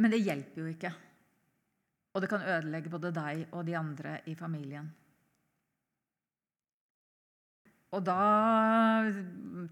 Men 0.00 0.12
det 0.12 0.20
hjelper 0.20 0.66
jo 0.66 0.74
ikke. 0.74 0.92
Og 2.10 2.22
det 2.22 2.30
kan 2.30 2.42
ødelegge 2.42 2.90
både 2.90 3.12
deg 3.14 3.44
og 3.54 3.64
de 3.68 3.76
andre 3.78 4.16
i 4.30 4.34
familien. 4.38 4.88
Og 7.90 8.04
da 8.06 8.16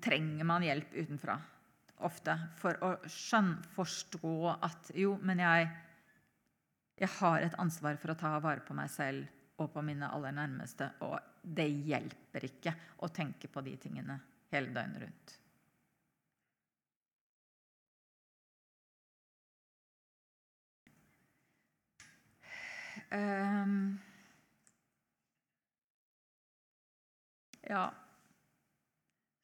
trenger 0.03 0.46
man 0.46 0.66
hjelp 0.66 0.94
utenfra 0.94 1.38
ofte 2.07 2.35
for 2.59 2.79
å 2.83 2.92
skjønne, 3.11 3.62
forstå 3.74 4.33
at 4.55 4.90
jo, 4.98 5.16
men 5.22 5.42
jeg, 5.42 5.66
jeg 6.98 7.11
har 7.18 7.42
et 7.42 7.59
ansvar 7.62 7.98
for 7.98 8.14
å 8.14 8.18
ta 8.18 8.37
vare 8.42 8.62
på 8.66 8.77
meg 8.79 8.90
selv 8.90 9.27
og 9.59 9.72
på 9.74 9.83
mine 9.87 10.11
aller 10.14 10.35
nærmeste. 10.35 10.92
Og 11.07 11.18
det 11.42 11.66
hjelper 11.66 12.46
ikke 12.46 12.74
å 13.03 13.11
tenke 13.14 13.51
på 13.51 13.62
de 13.66 13.74
tingene 13.83 14.18
hele 14.53 14.74
døgnet 14.74 15.03
rundt. 15.05 15.38
Um, 23.11 23.99
ja. 27.68 27.88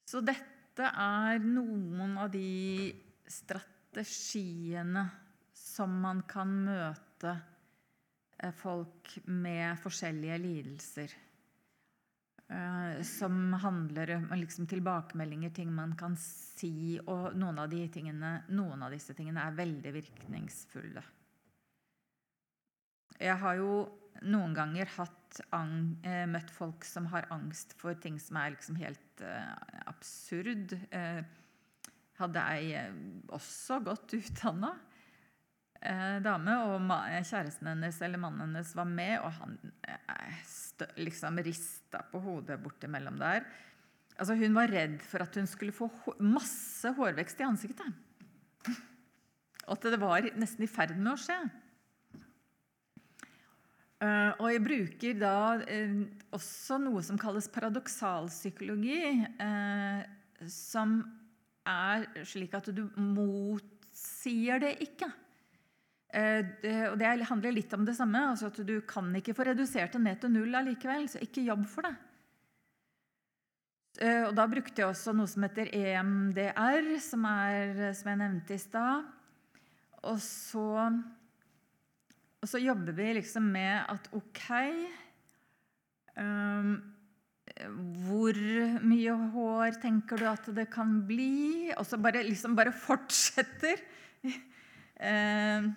Så 0.05 0.21
dette 0.21 0.89
er 0.91 1.41
noen 1.41 2.17
av 2.21 2.29
de 2.33 2.93
strategiene 3.25 5.07
som 5.57 5.93
man 6.03 6.21
kan 6.29 6.51
møte 6.67 7.31
eh, 8.37 8.53
folk 8.53 9.15
med 9.25 9.79
forskjellige 9.81 10.37
lidelser. 10.43 11.15
Eh, 12.47 13.01
som 13.01 13.53
handler 13.53 14.15
om 14.15 14.27
liksom 14.37 14.67
tilbakemeldinger, 14.69 15.49
ting 15.49 15.73
man 15.73 15.95
kan 15.97 16.17
si. 16.21 16.99
Og 17.01 17.33
noen 17.33 17.59
av, 17.63 17.73
tingene, 17.91 18.37
noen 18.53 18.85
av 18.85 18.93
disse 18.93 19.17
tingene 19.17 19.47
er 19.47 19.57
veldig 19.57 19.93
virkningsfulle. 19.95 21.03
Jeg 23.21 23.37
har 23.41 23.59
jo 23.59 23.85
noen 24.25 24.55
ganger 24.55 24.89
hatt 24.95 25.41
eh, 25.53 26.25
møtt 26.31 26.51
folk 26.51 26.85
som 26.87 27.07
har 27.11 27.27
angst 27.33 27.75
for 27.79 27.97
ting 27.99 28.19
som 28.21 28.39
er 28.39 28.55
liksom 28.55 28.77
helt 28.79 29.23
uh, 29.23 29.55
absurd. 29.91 30.75
Uh, 30.91 31.23
hadde 32.19 32.43
ei 32.55 32.75
også 33.35 33.81
godt 33.83 34.15
utdanna 34.15 34.71
eh, 35.81 36.17
dame, 36.23 36.55
og 36.69 36.87
kjæresten 37.27 37.69
hennes 37.73 37.99
eller 38.05 38.21
mannen 38.21 38.47
hennes 38.47 38.71
var 38.77 38.87
med, 38.89 39.17
og 39.19 39.33
han 39.39 39.57
eh, 39.89 40.87
liksom 41.01 41.41
rista 41.45 42.03
på 42.11 42.21
hodet 42.23 42.59
bortimellom 42.63 43.19
der. 43.21 43.45
Altså, 44.15 44.37
hun 44.39 44.55
var 44.55 44.71
redd 44.71 45.01
for 45.03 45.25
at 45.25 45.35
hun 45.35 45.47
skulle 45.49 45.75
få 45.75 45.89
masse 46.23 46.87
hårvekst 46.95 47.41
i 47.41 47.47
ansiktet. 47.49 48.01
Og 49.65 49.75
at 49.75 49.87
det 49.91 49.99
var 49.99 50.27
nesten 50.39 50.63
i 50.63 50.71
ferd 50.71 50.95
med 50.95 51.15
å 51.15 51.19
skje. 51.19 51.39
Uh, 54.03 54.33
og 54.43 54.49
jeg 54.51 54.59
bruker 54.59 55.13
da 55.15 55.35
uh, 55.55 55.99
også 56.35 56.75
noe 56.83 56.99
som 57.05 57.15
kalles 57.19 57.47
paradoksalpsykologi, 57.47 58.97
uh, 59.39 60.01
som 60.51 60.97
er 61.65 62.03
slik 62.27 62.57
at 62.59 62.67
du 62.75 62.83
motsier 62.99 64.59
det 64.61 64.75
ikke. 64.85 65.11
Det, 66.15 66.69
og 66.87 66.93
det 66.95 67.09
handler 67.27 67.51
litt 67.51 67.73
om 67.75 67.81
det 67.83 67.95
samme. 67.97 68.19
altså 68.29 68.47
at 68.47 68.59
Du 68.63 68.77
kan 68.87 69.09
ikke 69.17 69.33
få 69.35 69.49
redusert 69.49 69.97
det 69.97 69.99
ned 69.99 70.21
til 70.21 70.31
null 70.31 70.53
allikevel, 70.55 71.09
så 71.11 71.19
ikke 71.19 71.43
jobb 71.43 71.65
for 71.67 71.83
det. 71.83 71.95
og 74.29 74.31
Da 74.37 74.45
brukte 74.47 74.79
jeg 74.79 74.93
også 74.93 75.11
noe 75.17 75.27
som 75.27 75.43
heter 75.43 75.73
EMDR, 75.75 76.87
som, 77.03 77.25
er, 77.27 77.91
som 77.97 78.13
jeg 78.13 78.21
nevnte 78.21 78.55
i 78.55 78.61
stad. 78.63 79.09
Og 80.07 80.21
så 80.23 80.69
og 82.45 82.49
så 82.51 82.61
jobber 82.61 82.93
vi 82.93 83.07
liksom 83.17 83.47
med 83.49 83.89
at 83.89 84.11
OK 84.13 84.43
um, 86.13 86.75
Hvor 88.05 88.37
mye 88.85 89.15
hår 89.33 89.79
tenker 89.81 90.21
du 90.21 90.27
at 90.29 90.51
det 90.53 90.67
kan 90.73 90.99
bli? 91.09 91.71
Og 91.73 91.87
så 91.89 91.97
bare, 91.97 92.21
liksom 92.27 92.53
bare 92.57 92.75
fortsetter. 92.85 93.81
uh, 95.01 95.73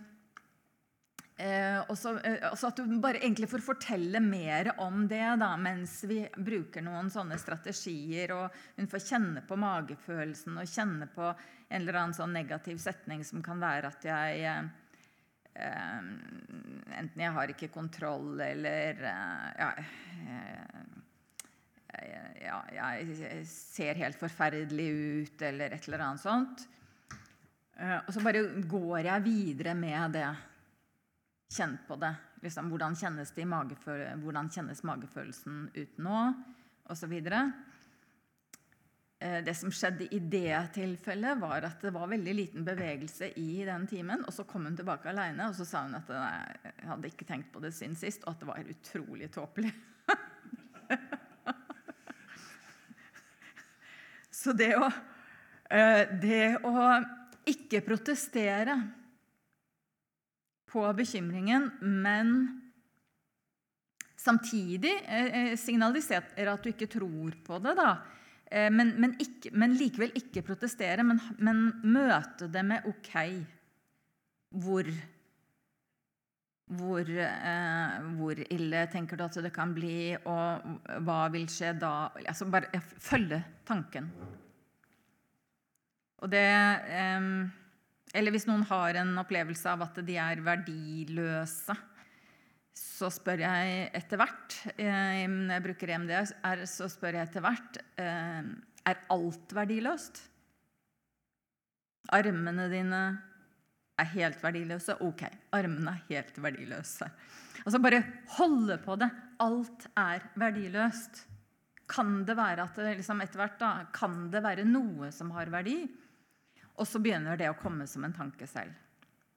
Eh, 1.39 1.79
og 1.87 1.95
så 1.95 2.17
eh, 2.27 2.43
At 2.51 2.81
du 2.83 2.97
bare 2.99 3.21
egentlig 3.21 3.47
får 3.53 3.63
fortelle 3.63 4.19
mer 4.19 4.73
om 4.83 5.05
det 5.07 5.23
da, 5.39 5.53
mens 5.55 6.01
vi 6.11 6.25
bruker 6.35 6.83
noen 6.83 7.13
sånne 7.15 7.39
strategier. 7.39 8.35
Og 8.35 8.59
hun 8.75 8.91
får 8.91 9.05
kjenne 9.07 9.45
på 9.47 9.59
magefølelsen 9.61 10.59
og 10.59 10.67
kjenne 10.67 11.07
på 11.15 11.29
en 11.31 11.79
eller 11.79 12.01
annen 12.01 12.17
sånn 12.17 12.35
negativ 12.35 12.83
setning 12.83 13.23
som 13.27 13.45
kan 13.45 13.63
være 13.63 13.93
at 13.93 14.09
jeg 14.09 14.43
Eh, 14.49 14.88
enten 15.59 17.23
jeg 17.23 17.35
har 17.35 17.53
ikke 17.53 17.71
kontroll, 17.73 18.39
eller 18.41 19.01
eh, 19.03 19.49
ja, 19.59 19.71
eh, 20.23 20.85
ja, 22.45 22.59
jeg 22.73 23.43
ser 23.51 23.99
helt 23.99 24.19
forferdelig 24.21 24.89
ut, 24.95 25.43
eller 25.49 25.75
et 25.75 25.89
eller 25.89 26.05
annet 26.07 26.23
sånt. 26.23 26.67
Og 27.79 28.11
så 28.11 28.23
bare 28.25 28.43
går 28.67 29.07
jeg 29.07 29.23
videre 29.23 29.75
med 29.79 30.17
det. 30.17 30.29
Kjenn 31.55 31.77
på 31.87 31.95
det. 32.01 32.11
Liksom, 32.43 32.71
hvordan, 32.71 32.97
kjennes 32.99 33.31
det 33.35 33.47
hvordan 33.47 34.51
kjennes 34.51 34.83
magefølelsen 34.87 35.69
ut 35.75 36.01
nå? 36.03 36.23
Og 36.89 36.99
så 36.99 37.07
videre. 37.11 37.45
Eh, 39.21 39.45
det 39.45 39.55
som 39.59 39.73
skjedde 39.75 40.07
i 40.15 40.19
det 40.23 40.55
tilfellet, 40.77 41.41
var 41.41 41.65
at 41.67 41.81
det 41.83 41.91
var 41.91 42.07
veldig 42.11 42.35
liten 42.37 42.63
bevegelse 42.67 43.33
i 43.41 43.65
den 43.67 43.87
timen. 43.91 44.23
Og 44.23 44.35
så 44.35 44.45
kom 44.47 44.69
hun 44.69 44.77
tilbake 44.79 45.11
alene 45.11 45.49
og 45.51 45.57
så 45.59 45.67
sa 45.67 45.83
hun 45.87 45.99
at 45.99 46.07
hun 46.13 46.93
hadde 46.93 47.11
ikke 47.11 47.27
tenkt 47.27 47.51
på 47.55 47.63
det 47.65 47.73
siden 47.75 47.99
sist, 47.99 48.23
og 48.25 48.37
at 48.37 48.41
det 48.45 48.51
var 48.53 48.71
utrolig 48.75 49.31
tåpelig. 49.35 49.73
så 54.41 54.55
det 54.55 54.71
å, 54.79 54.87
eh, 55.67 56.05
det 56.23 56.63
å 56.63 56.77
ikke 57.49 57.83
protestere 57.83 58.77
på 60.69 60.85
bekymringen, 60.95 61.73
men 61.81 62.61
samtidig 64.15 64.95
eh, 65.09 65.57
signalisere 65.59 66.53
at 66.53 66.63
du 66.63 66.71
ikke 66.71 66.91
tror 66.93 67.35
på 67.43 67.59
det, 67.65 67.75
da, 67.79 67.97
men, 68.49 68.95
men, 68.97 69.15
ikke, 69.21 69.53
men, 69.53 69.75
likevel 69.77 70.15
ikke 70.17 70.45
protestere, 70.47 71.05
men, 71.05 71.21
men, 71.37 71.69
møte 71.85 72.49
det 72.53 72.63
med 72.65 72.87
OK. 72.89 73.13
Hvor, 74.63 74.89
hvor, 76.79 77.11
eh, 77.25 77.99
hvor, 78.17 78.41
ille 78.49 78.87
tenker 78.93 79.21
du 79.21 79.27
at 79.27 79.37
det 79.45 79.53
kan 79.53 79.75
bli, 79.77 80.17
og 80.23 80.79
hva 81.05 81.21
vil 81.35 81.45
skje 81.53 81.75
da? 81.81 81.93
Altså 82.25 82.49
bare 82.49 82.81
følge 82.81 83.43
tanken. 83.69 84.09
Og 86.19 86.33
det 86.33 86.43
eh, 86.43 87.29
Eller 88.17 88.33
hvis 88.33 88.49
noen 88.49 88.65
har 88.71 88.97
en 88.99 89.13
opplevelse 89.21 89.69
av 89.69 89.85
at 89.85 90.01
de 90.09 90.17
er 90.17 90.41
verdiløse, 90.41 91.77
så 92.79 93.09
spør 93.13 93.43
jeg 93.43 93.87
etter 93.97 94.21
hvert 94.21 94.57
eh, 94.77 95.23
jeg 95.23 95.63
bruker 95.65 95.93
EMDR, 95.95 96.65
så 96.69 96.89
spør 96.91 97.19
jeg 97.19 97.29
etter 97.29 97.45
hvert 97.45 97.81
eh, 97.99 98.51
Er 98.89 99.01
alt 99.15 99.55
verdiløst? 99.55 100.21
Armene 102.15 102.69
dine 102.73 103.01
er 103.99 104.11
helt 104.15 104.39
verdiløse. 104.41 104.95
Ok, 105.05 105.27
armene 105.53 105.93
er 105.93 106.05
helt 106.09 106.39
verdiløse. 106.41 107.09
Altså 107.65 107.81
bare 107.83 108.01
holde 108.39 108.79
på 108.81 108.97
det. 109.01 109.11
Alt 109.45 109.89
er 109.99 110.25
verdiløst. 110.39 111.25
Kan 111.89 112.23
det 112.29 112.37
være 112.39 112.65
at 112.65 112.81
liksom 112.87 113.21
etter 113.25 113.43
hvert 113.43 113.59
da, 113.61 113.73
kan 113.93 114.29
det 114.33 114.45
være 114.45 114.65
noe 114.69 115.11
som 115.13 115.35
har 115.37 115.51
verdi? 115.53 115.83
Og 116.79 116.87
så 116.87 117.01
begynner 117.03 117.37
det 117.37 117.51
å 117.51 117.59
komme 117.59 117.89
som 117.91 118.07
en 118.07 118.15
tanke 118.17 118.49
selv. 118.49 118.73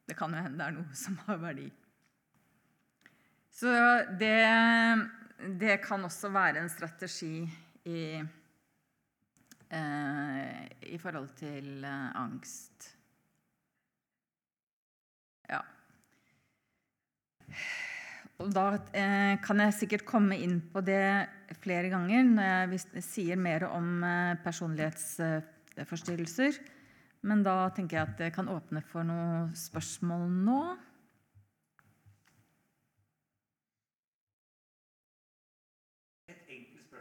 Det 0.08 0.15
kan 0.19 0.32
jo 0.32 0.43
hende 0.43 0.60
det 0.62 0.69
er 0.69 0.77
noe 0.77 0.97
som 0.97 1.17
har 1.25 1.41
verdi. 1.41 1.67
Så 3.52 3.68
det, 4.20 4.46
det 5.60 5.82
kan 5.84 6.04
også 6.08 6.30
være 6.34 6.60
en 6.64 6.70
strategi 6.72 7.50
i, 7.86 8.24
eh, 9.70 10.68
i 10.94 10.98
forhold 11.02 11.30
til 11.40 11.84
eh, 11.84 12.16
angst. 12.18 12.98
Ja. 15.52 15.60
Og 18.42 18.54
da 18.56 18.66
eh, 18.98 19.36
kan 19.44 19.60
jeg 19.66 19.78
sikkert 19.78 20.06
komme 20.08 20.36
inn 20.42 20.62
på 20.72 20.80
det 20.86 21.28
flere 21.62 21.90
ganger 21.92 22.24
når 22.32 22.72
jeg 22.72 23.04
sier 23.06 23.38
mer 23.38 23.64
om 23.70 23.88
personlighetsforstyrrelser. 24.46 26.52
Men 27.28 27.38
da 27.46 27.56
tenker 27.76 27.98
jeg 28.00 28.08
at 28.08 28.20
jeg 28.26 28.34
kan 28.34 28.50
åpne 28.50 28.82
for 28.88 29.02
noen 29.06 29.56
spørsmål 29.58 30.24
nå. 30.48 30.62